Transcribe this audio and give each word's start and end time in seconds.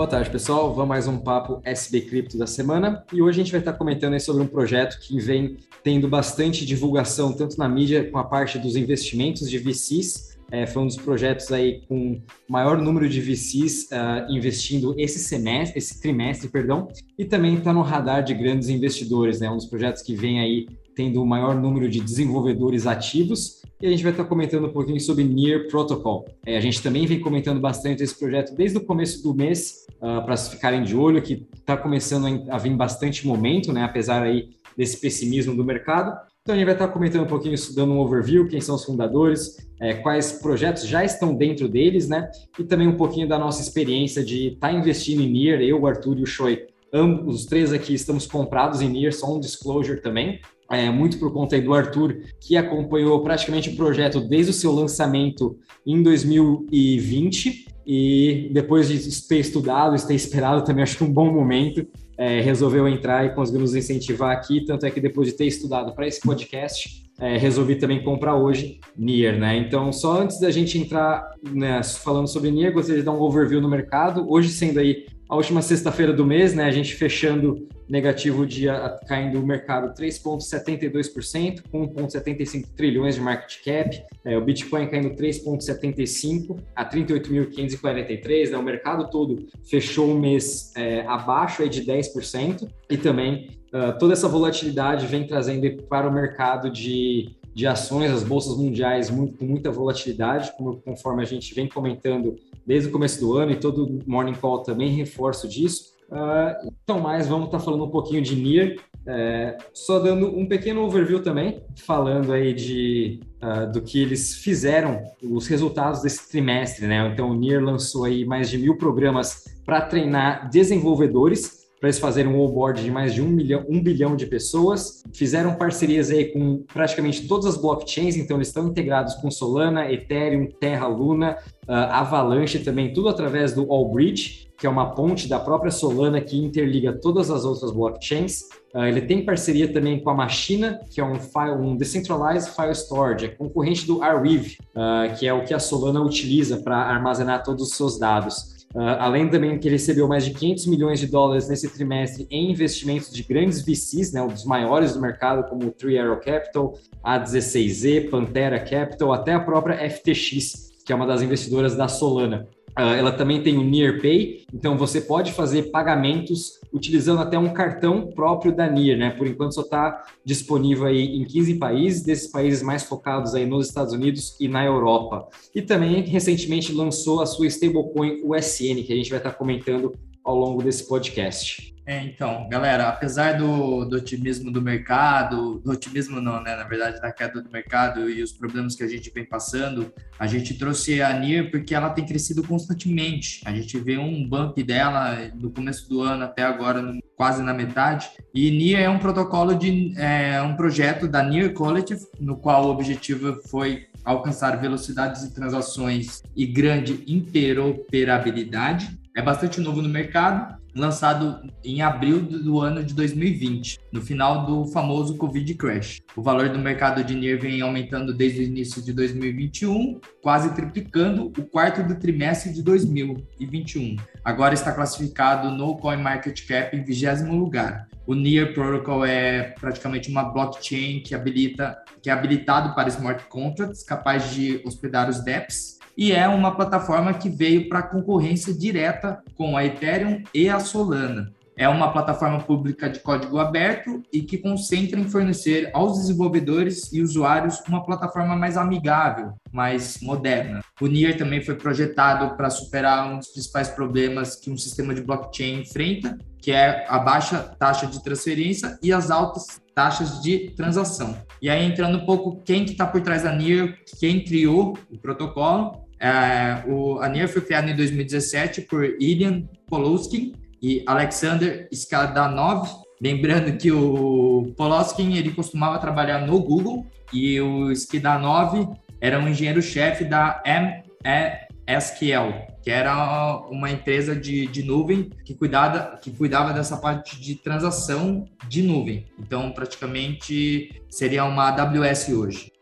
Boa 0.00 0.08
tarde, 0.08 0.30
pessoal. 0.30 0.72
Vamos 0.72 0.88
mais 0.88 1.06
um 1.06 1.18
papo 1.18 1.60
SB 1.62 2.00
Cripto 2.00 2.38
da 2.38 2.46
semana. 2.46 3.04
E 3.12 3.20
hoje 3.20 3.38
a 3.38 3.44
gente 3.44 3.52
vai 3.52 3.60
estar 3.60 3.74
comentando 3.74 4.18
sobre 4.18 4.42
um 4.42 4.46
projeto 4.46 4.98
que 4.98 5.20
vem 5.20 5.58
tendo 5.82 6.08
bastante 6.08 6.64
divulgação, 6.64 7.34
tanto 7.34 7.58
na 7.58 7.68
mídia 7.68 8.10
com 8.10 8.16
a 8.16 8.24
parte 8.24 8.58
dos 8.58 8.76
investimentos 8.76 9.50
de 9.50 9.58
VCs. 9.58 10.38
É, 10.50 10.66
foi 10.66 10.84
um 10.84 10.86
dos 10.86 10.96
projetos 10.96 11.52
aí 11.52 11.82
com 11.86 12.18
maior 12.48 12.78
número 12.78 13.10
de 13.10 13.20
VCs 13.20 13.82
uh, 13.82 13.94
ah, 13.94 14.26
investindo 14.30 14.94
esse 14.96 15.18
semestre, 15.18 15.76
esse 15.76 16.00
trimestre, 16.00 16.48
perdão, 16.48 16.88
e 17.18 17.26
também 17.26 17.56
está 17.56 17.70
no 17.70 17.82
radar 17.82 18.24
de 18.24 18.32
grandes 18.32 18.70
investidores, 18.70 19.38
né? 19.38 19.50
Um 19.50 19.56
dos 19.56 19.66
projetos 19.66 20.00
que 20.00 20.14
vem 20.14 20.40
aí 20.40 20.66
tendo 20.96 21.22
o 21.22 21.26
maior 21.26 21.54
número 21.54 21.90
de 21.90 22.00
desenvolvedores 22.00 22.86
ativos. 22.86 23.59
E 23.80 23.86
a 23.86 23.90
gente 23.90 24.02
vai 24.02 24.12
estar 24.12 24.24
comentando 24.24 24.66
um 24.66 24.72
pouquinho 24.72 25.00
sobre 25.00 25.24
Near 25.24 25.66
Protocol. 25.68 26.26
É, 26.44 26.54
a 26.54 26.60
gente 26.60 26.82
também 26.82 27.06
vem 27.06 27.18
comentando 27.18 27.58
bastante 27.60 28.02
esse 28.02 28.18
projeto 28.18 28.54
desde 28.54 28.76
o 28.76 28.84
começo 28.84 29.22
do 29.22 29.34
mês, 29.34 29.86
uh, 30.02 30.22
para 30.22 30.36
ficarem 30.36 30.82
de 30.82 30.94
olho, 30.94 31.22
que 31.22 31.48
está 31.54 31.78
começando 31.78 32.44
a 32.50 32.58
vir 32.58 32.76
bastante 32.76 33.26
momento, 33.26 33.72
né, 33.72 33.82
apesar 33.82 34.22
aí 34.22 34.50
desse 34.76 35.00
pessimismo 35.00 35.56
do 35.56 35.64
mercado. 35.64 36.14
Então 36.42 36.54
a 36.54 36.58
gente 36.58 36.66
vai 36.66 36.74
estar 36.74 36.88
comentando 36.88 37.24
um 37.24 37.26
pouquinho, 37.26 37.56
dando 37.74 37.92
um 37.92 38.00
overview, 38.00 38.46
quem 38.48 38.60
são 38.60 38.74
os 38.74 38.84
fundadores, 38.84 39.56
é, 39.80 39.94
quais 39.94 40.32
projetos 40.32 40.86
já 40.86 41.02
estão 41.02 41.34
dentro 41.34 41.66
deles, 41.66 42.06
né? 42.06 42.30
E 42.58 42.64
também 42.64 42.86
um 42.86 42.96
pouquinho 42.98 43.26
da 43.26 43.38
nossa 43.38 43.62
experiência 43.62 44.22
de 44.22 44.48
estar 44.48 44.68
tá 44.68 44.74
investindo 44.74 45.22
em 45.22 45.32
Near, 45.32 45.62
eu, 45.62 45.80
o 45.80 45.86
Arthur 45.86 46.18
e 46.18 46.22
o 46.22 46.26
Choi. 46.26 46.66
Ambos, 46.92 47.34
os 47.34 47.46
três 47.46 47.72
aqui 47.72 47.94
estamos 47.94 48.26
comprados 48.26 48.82
em 48.82 48.90
Near, 48.90 49.12
só 49.12 49.34
um 49.34 49.40
disclosure 49.40 50.02
também 50.02 50.40
é, 50.70 50.88
muito 50.88 51.18
por 51.18 51.32
conta 51.32 51.60
do 51.60 51.74
Arthur, 51.74 52.20
que 52.40 52.56
acompanhou 52.56 53.20
praticamente 53.22 53.70
o 53.70 53.76
projeto 53.76 54.20
desde 54.20 54.52
o 54.52 54.54
seu 54.54 54.72
lançamento 54.72 55.58
em 55.84 56.02
2020 56.02 57.66
e 57.84 58.50
depois 58.52 58.88
de 58.88 59.26
ter 59.26 59.38
estudado, 59.38 59.96
ter 60.06 60.14
esperado 60.14 60.64
também, 60.64 60.82
acho 60.84 60.96
que 60.96 61.04
um 61.04 61.12
bom 61.12 61.32
momento, 61.32 61.86
é, 62.16 62.40
resolveu 62.40 62.86
entrar 62.86 63.26
e 63.26 63.34
conseguiu 63.34 63.62
nos 63.62 63.74
incentivar 63.74 64.36
aqui, 64.36 64.64
tanto 64.64 64.86
é 64.86 64.90
que 64.90 65.00
depois 65.00 65.26
de 65.26 65.34
ter 65.34 65.46
estudado 65.46 65.94
para 65.94 66.06
esse 66.06 66.20
podcast, 66.20 67.10
é, 67.18 67.36
resolvi 67.36 67.76
também 67.76 68.02
comprar 68.02 68.36
hoje 68.36 68.78
Nier, 68.96 69.38
né? 69.38 69.56
Então, 69.56 69.92
só 69.92 70.20
antes 70.20 70.40
da 70.40 70.50
gente 70.50 70.78
entrar 70.78 71.30
né, 71.52 71.82
falando 71.82 72.28
sobre 72.28 72.50
Nier, 72.50 72.72
gostaria 72.72 73.00
de 73.00 73.04
dar 73.04 73.12
um 73.12 73.20
overview 73.20 73.60
no 73.60 73.68
mercado. 73.68 74.24
Hoje, 74.30 74.48
sendo 74.50 74.78
aí 74.78 75.06
a 75.30 75.36
última 75.36 75.62
sexta-feira 75.62 76.12
do 76.12 76.26
mês, 76.26 76.54
né? 76.54 76.64
A 76.64 76.72
gente 76.72 76.96
fechando 76.96 77.68
negativo 77.88 78.44
dia 78.44 78.98
caindo 79.06 79.40
o 79.40 79.46
mercado 79.46 79.94
3,72%, 79.94 81.62
com 81.70 81.88
1,75 81.88 82.66
trilhões 82.76 83.14
de 83.14 83.20
market 83.20 83.64
cap. 83.64 84.02
É, 84.24 84.36
o 84.36 84.44
Bitcoin 84.44 84.88
caindo 84.88 85.10
3,75 85.10 86.60
a 86.74 86.84
38.543. 86.84 88.50
Né? 88.50 88.58
O 88.58 88.62
mercado 88.62 89.08
todo 89.08 89.46
fechou 89.68 90.10
o 90.10 90.18
mês 90.18 90.72
é, 90.76 91.02
abaixo 91.06 91.62
aí 91.62 91.68
de 91.68 91.84
10%. 91.84 92.68
E 92.90 92.96
também 92.96 93.50
uh, 93.72 93.96
toda 94.00 94.14
essa 94.14 94.26
volatilidade 94.26 95.06
vem 95.06 95.24
trazendo 95.28 95.80
para 95.84 96.08
o 96.08 96.12
mercado 96.12 96.68
de 96.72 97.38
de 97.52 97.66
ações, 97.66 98.10
as 98.10 98.22
bolsas 98.22 98.56
mundiais 98.56 99.10
muito, 99.10 99.36
com 99.36 99.44
muita 99.44 99.70
volatilidade, 99.70 100.52
como, 100.56 100.80
conforme 100.80 101.22
a 101.22 101.26
gente 101.26 101.52
vem 101.52 101.68
comentando 101.68 102.36
desde 102.66 102.88
o 102.88 102.92
começo 102.92 103.20
do 103.20 103.36
ano 103.36 103.52
e 103.52 103.56
todo 103.56 103.98
Morning 104.06 104.34
Call 104.34 104.62
também 104.62 104.90
reforço 104.90 105.48
disso. 105.48 105.90
Uh, 106.10 106.70
então, 106.82 106.98
mais 107.00 107.28
vamos 107.28 107.46
estar 107.46 107.58
tá 107.58 107.64
falando 107.64 107.84
um 107.84 107.90
pouquinho 107.90 108.20
de 108.20 108.34
NIR, 108.34 108.80
é, 109.06 109.56
só 109.72 109.98
dando 110.00 110.26
um 110.36 110.46
pequeno 110.46 110.82
overview 110.82 111.22
também, 111.22 111.62
falando 111.76 112.32
aí 112.32 112.52
de, 112.52 113.20
uh, 113.42 113.70
do 113.70 113.80
que 113.80 114.02
eles 114.02 114.34
fizeram, 114.34 115.02
os 115.22 115.46
resultados 115.46 116.02
desse 116.02 116.28
trimestre, 116.28 116.86
né? 116.86 117.08
Então, 117.12 117.30
o 117.30 117.34
NIR 117.34 117.62
lançou 117.62 118.04
aí 118.04 118.24
mais 118.24 118.50
de 118.50 118.58
mil 118.58 118.76
programas 118.76 119.44
para 119.64 119.80
treinar 119.82 120.50
desenvolvedores 120.50 121.60
para 121.80 121.88
eles 121.88 121.98
fazerem 121.98 122.30
um 122.30 122.38
onboard 122.38 122.84
de 122.84 122.90
mais 122.90 123.14
de 123.14 123.22
um, 123.22 123.28
milhão, 123.28 123.64
um 123.66 123.82
bilhão 123.82 124.14
de 124.14 124.26
pessoas. 124.26 125.02
Fizeram 125.14 125.54
parcerias 125.54 126.10
aí 126.10 126.26
com 126.26 126.62
praticamente 126.72 127.26
todas 127.26 127.46
as 127.46 127.56
blockchains, 127.56 128.16
então 128.16 128.36
eles 128.36 128.48
estão 128.48 128.68
integrados 128.68 129.14
com 129.14 129.30
Solana, 129.30 129.90
Ethereum, 129.90 130.46
Terra, 130.60 130.86
Luna, 130.86 131.38
uh, 131.66 131.72
Avalanche 131.72 132.58
também, 132.58 132.92
tudo 132.92 133.08
através 133.08 133.54
do 133.54 133.72
Allbridge, 133.72 134.50
que 134.58 134.66
é 134.66 134.70
uma 134.70 134.94
ponte 134.94 135.26
da 135.26 135.40
própria 135.40 135.70
Solana 135.70 136.20
que 136.20 136.36
interliga 136.36 136.92
todas 136.92 137.30
as 137.30 137.46
outras 137.46 137.70
blockchains. 137.70 138.42
Uh, 138.74 138.84
ele 138.84 139.00
tem 139.00 139.24
parceria 139.24 139.72
também 139.72 140.00
com 140.00 140.10
a 140.10 140.14
Machina, 140.14 140.80
que 140.90 141.00
é 141.00 141.04
um, 141.04 141.14
file, 141.14 141.52
um 141.52 141.74
Decentralized 141.74 142.54
File 142.54 142.72
Storage, 142.72 143.24
é 143.24 143.28
concorrente 143.28 143.86
do 143.86 144.02
Arweave, 144.02 144.58
uh, 144.76 145.18
que 145.18 145.26
é 145.26 145.32
o 145.32 145.44
que 145.44 145.54
a 145.54 145.58
Solana 145.58 146.02
utiliza 146.02 146.58
para 146.58 146.76
armazenar 146.76 147.42
todos 147.42 147.68
os 147.68 147.74
seus 147.74 147.98
dados. 147.98 148.59
Uh, 148.74 148.80
além 149.00 149.28
também 149.28 149.58
que 149.58 149.66
ele 149.66 149.74
recebeu 149.74 150.06
mais 150.06 150.24
de 150.24 150.32
500 150.32 150.66
milhões 150.66 151.00
de 151.00 151.08
dólares 151.08 151.48
nesse 151.48 151.68
trimestre 151.68 152.28
em 152.30 152.52
investimentos 152.52 153.12
de 153.12 153.22
grandes 153.24 153.62
VCs, 153.62 154.12
né, 154.12 154.22
um 154.22 154.28
dos 154.28 154.44
maiores 154.44 154.94
do 154.94 155.00
mercado, 155.00 155.48
como 155.48 155.66
o 155.66 155.70
Three 155.72 155.98
Arrow 155.98 156.20
Capital, 156.20 156.74
A16Z, 157.04 158.10
Pantera 158.10 158.60
Capital, 158.60 159.12
até 159.12 159.34
a 159.34 159.40
própria 159.40 159.90
FTX, 159.90 160.70
que 160.86 160.92
é 160.92 160.94
uma 160.94 161.06
das 161.06 161.20
investidoras 161.20 161.74
da 161.74 161.88
Solana. 161.88 162.46
Uh, 162.78 162.94
ela 162.96 163.12
também 163.12 163.42
tem 163.42 163.58
o 163.58 163.64
NearPay, 163.64 164.44
então 164.54 164.78
você 164.78 165.00
pode 165.00 165.32
fazer 165.32 165.70
pagamentos 165.70 166.60
utilizando 166.72 167.20
até 167.20 167.38
um 167.38 167.52
cartão 167.52 168.10
próprio 168.12 168.54
da 168.54 168.68
Near, 168.70 168.96
né? 168.96 169.10
Por 169.10 169.26
enquanto 169.26 169.54
só 169.54 169.62
está 169.62 170.04
disponível 170.24 170.86
aí 170.86 171.16
em 171.16 171.24
15 171.24 171.54
países, 171.56 172.02
desses 172.02 172.30
países 172.30 172.62
mais 172.62 172.84
focados 172.84 173.34
aí 173.34 173.44
nos 173.44 173.66
Estados 173.66 173.92
Unidos 173.92 174.36
e 174.40 174.46
na 174.46 174.64
Europa. 174.64 175.28
E 175.54 175.60
também 175.60 176.02
recentemente 176.02 176.72
lançou 176.72 177.20
a 177.20 177.26
sua 177.26 177.46
stablecoin 177.48 178.22
USN, 178.24 178.84
que 178.84 178.92
a 178.92 178.96
gente 178.96 179.10
vai 179.10 179.18
estar 179.18 179.30
tá 179.30 179.36
comentando 179.36 179.92
ao 180.24 180.36
longo 180.36 180.62
desse 180.62 180.86
podcast. 180.86 181.69
É, 181.90 182.04
então, 182.04 182.48
galera, 182.48 182.88
apesar 182.88 183.36
do, 183.36 183.84
do, 183.84 183.96
otimismo 183.96 184.52
do 184.52 184.62
mercado, 184.62 185.58
do 185.58 185.72
otimismo 185.72 186.20
não, 186.20 186.40
né? 186.40 186.54
Na 186.54 186.62
verdade, 186.62 187.00
da 187.00 187.10
queda 187.10 187.42
do 187.42 187.50
mercado 187.50 188.08
e 188.08 188.22
os 188.22 188.30
problemas 188.30 188.76
que 188.76 188.84
a 188.84 188.86
gente 188.86 189.10
vem 189.12 189.24
passando, 189.24 189.92
a 190.16 190.24
gente 190.24 190.56
trouxe 190.56 191.02
a 191.02 191.12
NIR 191.12 191.50
porque 191.50 191.74
ela 191.74 191.90
tem 191.90 192.06
crescido 192.06 192.44
constantemente. 192.44 193.40
A 193.44 193.50
gente 193.50 193.76
vê 193.76 193.98
um 193.98 194.24
bump 194.24 194.62
dela 194.62 195.16
do 195.34 195.50
começo 195.50 195.88
do 195.88 196.00
ano 196.00 196.22
até 196.22 196.44
agora, 196.44 196.96
quase 197.16 197.42
na 197.42 197.52
metade. 197.52 198.08
E 198.32 198.52
NIR 198.52 198.78
é 198.78 198.88
um 198.88 199.00
protocolo 199.00 199.52
de 199.56 199.92
é, 199.98 200.40
um 200.42 200.54
projeto 200.54 201.08
da 201.08 201.24
NIR 201.24 201.54
Collective, 201.54 202.06
no 202.20 202.36
qual 202.36 202.66
o 202.66 202.70
objetivo 202.70 203.42
foi 203.50 203.88
alcançar 204.04 204.60
velocidades 204.60 205.22
de 205.22 205.34
transações 205.34 206.22
e 206.36 206.46
grande 206.46 207.02
interoperabilidade. 207.08 208.96
É 209.16 209.20
bastante 209.20 209.60
novo 209.60 209.82
no 209.82 209.88
mercado 209.88 210.59
lançado 210.74 211.40
em 211.64 211.82
abril 211.82 212.20
do 212.22 212.60
ano 212.60 212.82
de 212.84 212.94
2020, 212.94 213.78
no 213.92 214.00
final 214.00 214.46
do 214.46 214.66
famoso 214.66 215.16
Covid 215.16 215.54
Crash. 215.54 216.00
O 216.16 216.22
valor 216.22 216.48
do 216.48 216.58
mercado 216.58 217.02
de 217.02 217.14
NIR 217.14 217.40
vem 217.40 217.60
aumentando 217.60 218.14
desde 218.14 218.40
o 218.40 218.44
início 218.44 218.82
de 218.82 218.92
2021, 218.92 220.00
quase 220.22 220.54
triplicando 220.54 221.26
o 221.26 221.42
quarto 221.42 221.82
do 221.82 221.98
trimestre 221.98 222.52
de 222.52 222.62
2021. 222.62 223.96
Agora 224.24 224.54
está 224.54 224.72
classificado 224.72 225.50
no 225.50 225.76
CoinMarketCap 225.76 226.76
em 226.76 226.84
vigésimo 226.84 227.34
lugar. 227.34 227.88
O 228.06 228.14
NIR 228.14 228.54
Protocol 228.54 229.04
é 229.04 229.54
praticamente 229.60 230.10
uma 230.10 230.24
blockchain 230.24 231.00
que 231.00 231.14
habilita 231.14 231.76
que 232.02 232.08
é 232.08 232.12
habilitado 232.12 232.74
para 232.74 232.88
smart 232.88 233.24
contracts, 233.28 233.82
capaz 233.82 234.30
de 234.32 234.60
hospedar 234.64 235.08
os 235.08 235.22
DEPs 235.22 235.79
e 236.00 236.12
é 236.12 236.26
uma 236.26 236.56
plataforma 236.56 237.12
que 237.12 237.28
veio 237.28 237.68
para 237.68 237.82
concorrência 237.82 238.54
direta 238.54 239.22
com 239.36 239.54
a 239.54 239.66
Ethereum 239.66 240.22
e 240.32 240.48
a 240.48 240.58
Solana. 240.58 241.30
É 241.58 241.68
uma 241.68 241.92
plataforma 241.92 242.40
pública 242.40 242.88
de 242.88 243.00
código 243.00 243.38
aberto 243.38 244.02
e 244.10 244.22
que 244.22 244.38
concentra 244.38 244.98
em 244.98 245.06
fornecer 245.06 245.68
aos 245.74 245.98
desenvolvedores 245.98 246.90
e 246.90 247.02
usuários 247.02 247.60
uma 247.68 247.84
plataforma 247.84 248.34
mais 248.34 248.56
amigável, 248.56 249.34
mais 249.52 250.00
moderna. 250.00 250.62
O 250.80 250.86
NIR 250.86 251.18
também 251.18 251.42
foi 251.42 251.54
projetado 251.54 252.34
para 252.34 252.48
superar 252.48 253.12
um 253.12 253.18
dos 253.18 253.28
principais 253.28 253.68
problemas 253.68 254.36
que 254.36 254.50
um 254.50 254.56
sistema 254.56 254.94
de 254.94 255.02
blockchain 255.02 255.60
enfrenta, 255.60 256.16
que 256.38 256.50
é 256.50 256.86
a 256.88 256.98
baixa 256.98 257.40
taxa 257.58 257.86
de 257.86 258.02
transferência 258.02 258.78
e 258.82 258.90
as 258.90 259.10
altas 259.10 259.60
taxas 259.74 260.22
de 260.22 260.50
transação. 260.56 261.14
E 261.42 261.50
aí, 261.50 261.62
entrando 261.62 261.98
um 261.98 262.06
pouco, 262.06 262.40
quem 262.42 262.64
que 262.64 262.72
está 262.72 262.86
por 262.86 263.02
trás 263.02 263.24
da 263.24 263.34
NIR, 263.34 263.76
quem 263.98 264.24
criou 264.24 264.78
o 264.90 264.96
protocolo, 264.96 265.89
é, 266.00 266.62
o, 266.66 266.98
a 267.00 267.08
NIR 267.08 267.28
foi 267.28 267.42
criada 267.42 267.70
em 267.70 267.76
2017 267.76 268.62
por 268.62 268.84
Ilian 268.84 269.42
Poloskin 269.66 270.34
e 270.62 270.82
Alexander 270.86 271.68
Skadanov. 271.70 272.68
Lembrando 273.02 273.56
que 273.56 273.70
o 273.70 274.52
Poloskin 274.56 275.14
ele 275.14 275.32
costumava 275.32 275.78
trabalhar 275.78 276.26
no 276.26 276.40
Google 276.40 276.86
e 277.12 277.40
o 277.40 277.70
Skadanov 277.72 278.74
era 279.00 279.18
um 279.18 279.28
engenheiro-chefe 279.28 280.04
da 280.04 280.42
MSQL, 280.46 282.46
que 282.62 282.70
era 282.70 283.38
uma 283.50 283.70
empresa 283.70 284.14
de, 284.14 284.46
de 284.46 284.62
nuvem 284.62 285.10
que 285.24 285.34
cuidava, 285.34 285.96
que 285.96 286.10
cuidava 286.10 286.52
dessa 286.52 286.76
parte 286.76 287.20
de 287.20 287.34
transação 287.34 288.24
de 288.48 288.62
nuvem. 288.62 289.06
Então, 289.18 289.50
praticamente 289.50 290.82
seria 290.90 291.24
uma 291.24 291.48
AWS 291.48 292.10
hoje. 292.10 292.52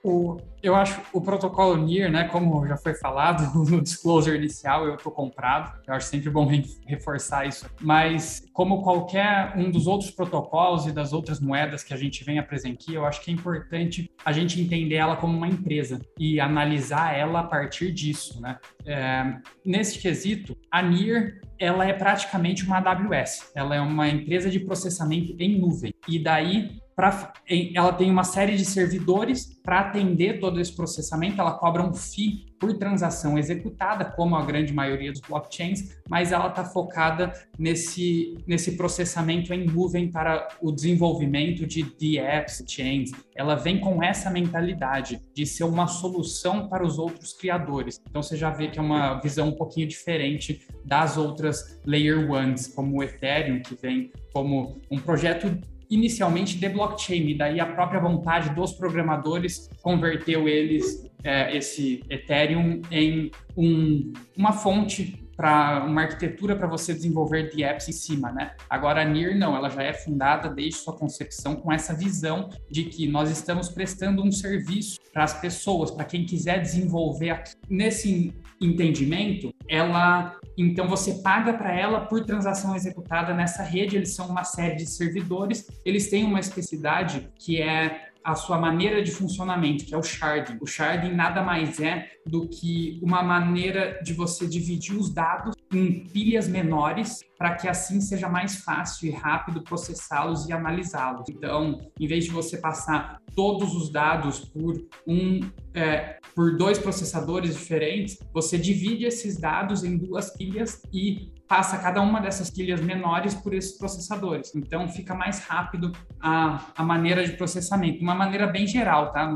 Eu 0.63 0.75
acho 0.75 1.01
o 1.13 1.21
protocolo 1.21 1.77
NIR, 1.77 2.11
né, 2.11 2.25
como 2.25 2.67
já 2.67 2.77
foi 2.77 2.95
falado 2.95 3.43
no 3.69 3.81
disclosure 3.83 4.37
inicial, 4.37 4.87
eu 4.87 4.95
estou 4.95 5.13
comprado. 5.13 5.79
Eu 5.87 5.95
acho 5.95 6.07
sempre 6.07 6.31
bom 6.31 6.49
reforçar 6.87 7.47
isso. 7.47 7.69
Mas 7.81 8.45
como 8.53 8.83
qualquer 8.83 9.53
um 9.57 9.71
dos 9.71 9.87
outros 9.87 10.11
protocolos 10.11 10.87
e 10.87 10.93
das 10.93 11.13
outras 11.13 11.41
moedas 11.41 11.83
que 11.83 11.93
a 11.93 11.97
gente 11.97 12.25
vem 12.25 12.39
apresentar 12.39 12.69
aqui, 12.79 12.95
eu 12.95 13.05
acho 13.05 13.23
que 13.23 13.31
é 13.31 13.35
importante 13.35 14.11
a 14.25 14.33
gente 14.33 14.61
entender 14.61 14.95
ela 14.95 15.17
como 15.17 15.37
uma 15.37 15.49
empresa 15.49 16.01
e 16.19 16.39
analisar 16.39 17.17
ela 17.17 17.41
a 17.41 17.45
partir 17.45 17.93
disso, 17.93 18.41
né? 18.41 18.59
É, 18.87 19.37
nesse 19.65 19.99
quesito, 19.99 20.57
a 20.71 20.83
NIR 20.83 21.41
ela 21.59 21.85
é 21.85 21.93
praticamente 21.93 22.65
uma 22.65 22.79
AWS. 22.79 23.51
Ela 23.55 23.77
é 23.77 23.81
uma 23.81 24.09
empresa 24.09 24.49
de 24.49 24.61
processamento 24.61 25.35
em 25.39 25.61
nuvem. 25.61 25.93
E 26.07 26.19
daí 26.19 26.79
Pra, 26.99 27.33
ela 27.77 27.93
tem 27.93 28.11
uma 28.11 28.25
série 28.25 28.57
de 28.57 28.65
servidores 28.65 29.57
para 29.63 29.79
atender 29.79 30.41
todo 30.41 30.61
esse 30.61 30.75
processamento. 30.75 31.41
Ela 31.41 31.53
cobra 31.53 31.81
um 31.81 31.95
FII 31.95 32.47
por 32.59 32.77
transação 32.77 33.39
executada, 33.39 34.05
como 34.05 34.35
a 34.35 34.45
grande 34.45 34.73
maioria 34.73 35.13
dos 35.13 35.21
blockchains, 35.21 35.97
mas 36.09 36.33
ela 36.33 36.49
está 36.49 36.65
focada 36.65 37.33
nesse, 37.57 38.37
nesse 38.49 38.77
processamento 38.77 39.55
em 39.55 39.65
nuvem 39.65 40.11
para 40.11 40.49
o 40.61 40.73
desenvolvimento 40.73 41.65
de 41.69 41.85
DApps, 41.85 42.65
chains. 42.67 43.13
Ela 43.37 43.55
vem 43.55 43.79
com 43.79 44.03
essa 44.03 44.29
mentalidade 44.29 45.23
de 45.33 45.47
ser 45.47 45.63
uma 45.63 45.87
solução 45.87 46.69
para 46.69 46.85
os 46.85 46.99
outros 46.99 47.33
criadores. 47.33 48.03
Então 48.11 48.25
você 48.25 48.37
já 48.37 48.51
vê 48.51 48.67
que 48.67 48.79
é 48.81 48.83
uma 48.83 49.21
visão 49.21 49.51
um 49.51 49.57
pouquinho 49.57 49.87
diferente 49.87 50.67
das 50.85 51.17
outras 51.17 51.81
Layer 51.87 52.29
Ones, 52.29 52.67
como 52.67 52.99
o 52.99 53.05
Ethereum, 53.05 53.63
que 53.63 53.77
vem 53.77 54.11
como 54.33 54.81
um 54.91 54.99
projeto 54.99 55.57
inicialmente 55.91 56.59
de 56.59 56.69
blockchain, 56.69 57.29
e 57.29 57.35
daí 57.37 57.61
a 57.61 57.67
própria 57.67 58.01
vontade 58.01 58.55
dos 58.55 58.73
programadores 58.73 59.69
converteu 59.83 60.49
eles, 60.49 61.09
é, 61.25 61.57
esse 61.57 62.03
Ethereum, 62.11 62.83
em 62.91 63.31
um, 63.57 64.13
uma 64.37 64.53
fonte 64.53 65.28
para 65.39 65.85
uma 65.85 66.03
arquitetura 66.03 66.57
para 66.57 66.67
você 66.67 66.93
desenvolver 66.93 67.49
de 67.49 67.63
apps 67.63 67.89
em 67.89 67.93
cima, 67.93 68.33
né? 68.33 68.57
Agora 68.69 69.03
a 69.03 69.05
NIR 69.05 69.39
não, 69.39 69.55
ela 69.55 69.71
já 69.71 69.85
é 69.85 69.93
fundada 69.93 70.49
desde 70.49 70.81
sua 70.81 70.97
concepção 70.97 71.55
com 71.55 71.73
essa 71.73 71.95
visão 71.95 72.51
de 72.69 72.87
que 72.87 73.07
nós 73.07 73.31
estamos 73.31 73.69
prestando 73.69 74.21
um 74.21 74.33
serviço 74.33 74.99
para 75.13 75.23
as 75.23 75.41
pessoas, 75.41 75.93
para 75.93 76.05
quem 76.05 76.27
quiser 76.27 76.61
desenvolver 76.61 77.31
aqui. 77.31 77.53
Nesse 77.71 78.35
entendimento, 78.61 79.55
ela 79.69 80.37
então 80.57 80.89
você 80.89 81.23
paga 81.23 81.55
para 81.55 81.73
ela 81.73 82.01
por 82.01 82.25
transação 82.25 82.75
executada 82.75 83.33
nessa 83.33 83.63
rede, 83.63 83.95
eles 83.95 84.17
são 84.17 84.27
uma 84.27 84.43
série 84.43 84.75
de 84.75 84.87
servidores, 84.87 85.69
eles 85.85 86.11
têm 86.11 86.25
uma 86.25 86.41
especificidade 86.41 87.29
que 87.39 87.63
é 87.63 88.08
a 88.29 88.35
sua 88.35 88.59
maneira 88.59 89.03
de 89.03 89.11
funcionamento, 89.11 89.87
que 89.87 89.95
é 89.95 89.97
o 89.97 90.03
sharding. 90.03 90.59
O 90.61 90.67
sharding 90.67 91.15
nada 91.15 91.43
mais 91.43 91.81
é 91.81 92.11
do 92.27 92.47
que 92.47 93.01
uma 93.03 93.23
maneira 93.23 93.99
de 94.03 94.13
você 94.13 94.47
dividir 94.47 94.95
os 94.95 95.11
dados 95.11 95.55
em 95.73 96.05
pilhas 96.05 96.47
menores 96.47 97.21
para 97.39 97.55
que 97.55 97.67
assim 97.67 98.03
seja 98.03 98.29
mais 98.29 98.57
fácil 98.57 99.09
e 99.09 99.13
rápido 99.13 99.63
processá-los 99.63 100.47
e 100.47 100.53
analisá-los. 100.53 101.27
Então, 101.31 101.81
em 101.99 102.07
vez 102.07 102.27
de 102.27 102.31
você 102.31 102.59
passar 102.59 103.19
todos 103.35 103.75
os 103.75 103.91
dados 103.91 104.41
por 104.41 104.75
um 105.07 105.41
é, 105.73 106.19
por 106.35 106.57
dois 106.57 106.79
processadores 106.79 107.55
diferentes, 107.55 108.19
você 108.35 108.59
divide 108.59 109.07
esses 109.07 109.39
dados 109.39 109.85
em 109.85 109.97
duas 109.97 110.37
pilhas 110.37 110.83
e 110.93 111.33
passa 111.49 111.79
cada 111.79 112.01
uma 112.03 112.21
dessas 112.21 112.51
pilhas 112.51 112.81
menores 112.81 113.35
por 113.35 113.55
esses 113.55 113.77
processadores. 113.77 114.55
Então 114.55 114.87
fica 114.89 115.15
mais 115.15 115.41
rápido 115.47 115.91
a, 116.21 116.61
a 116.77 116.85
maneira 116.85 117.25
de 117.25 117.33
processamento, 117.33 118.03
uma 118.03 118.15
maneira 118.15 118.47
bem 118.47 118.67
geral, 118.67 119.11
tá? 119.13 119.27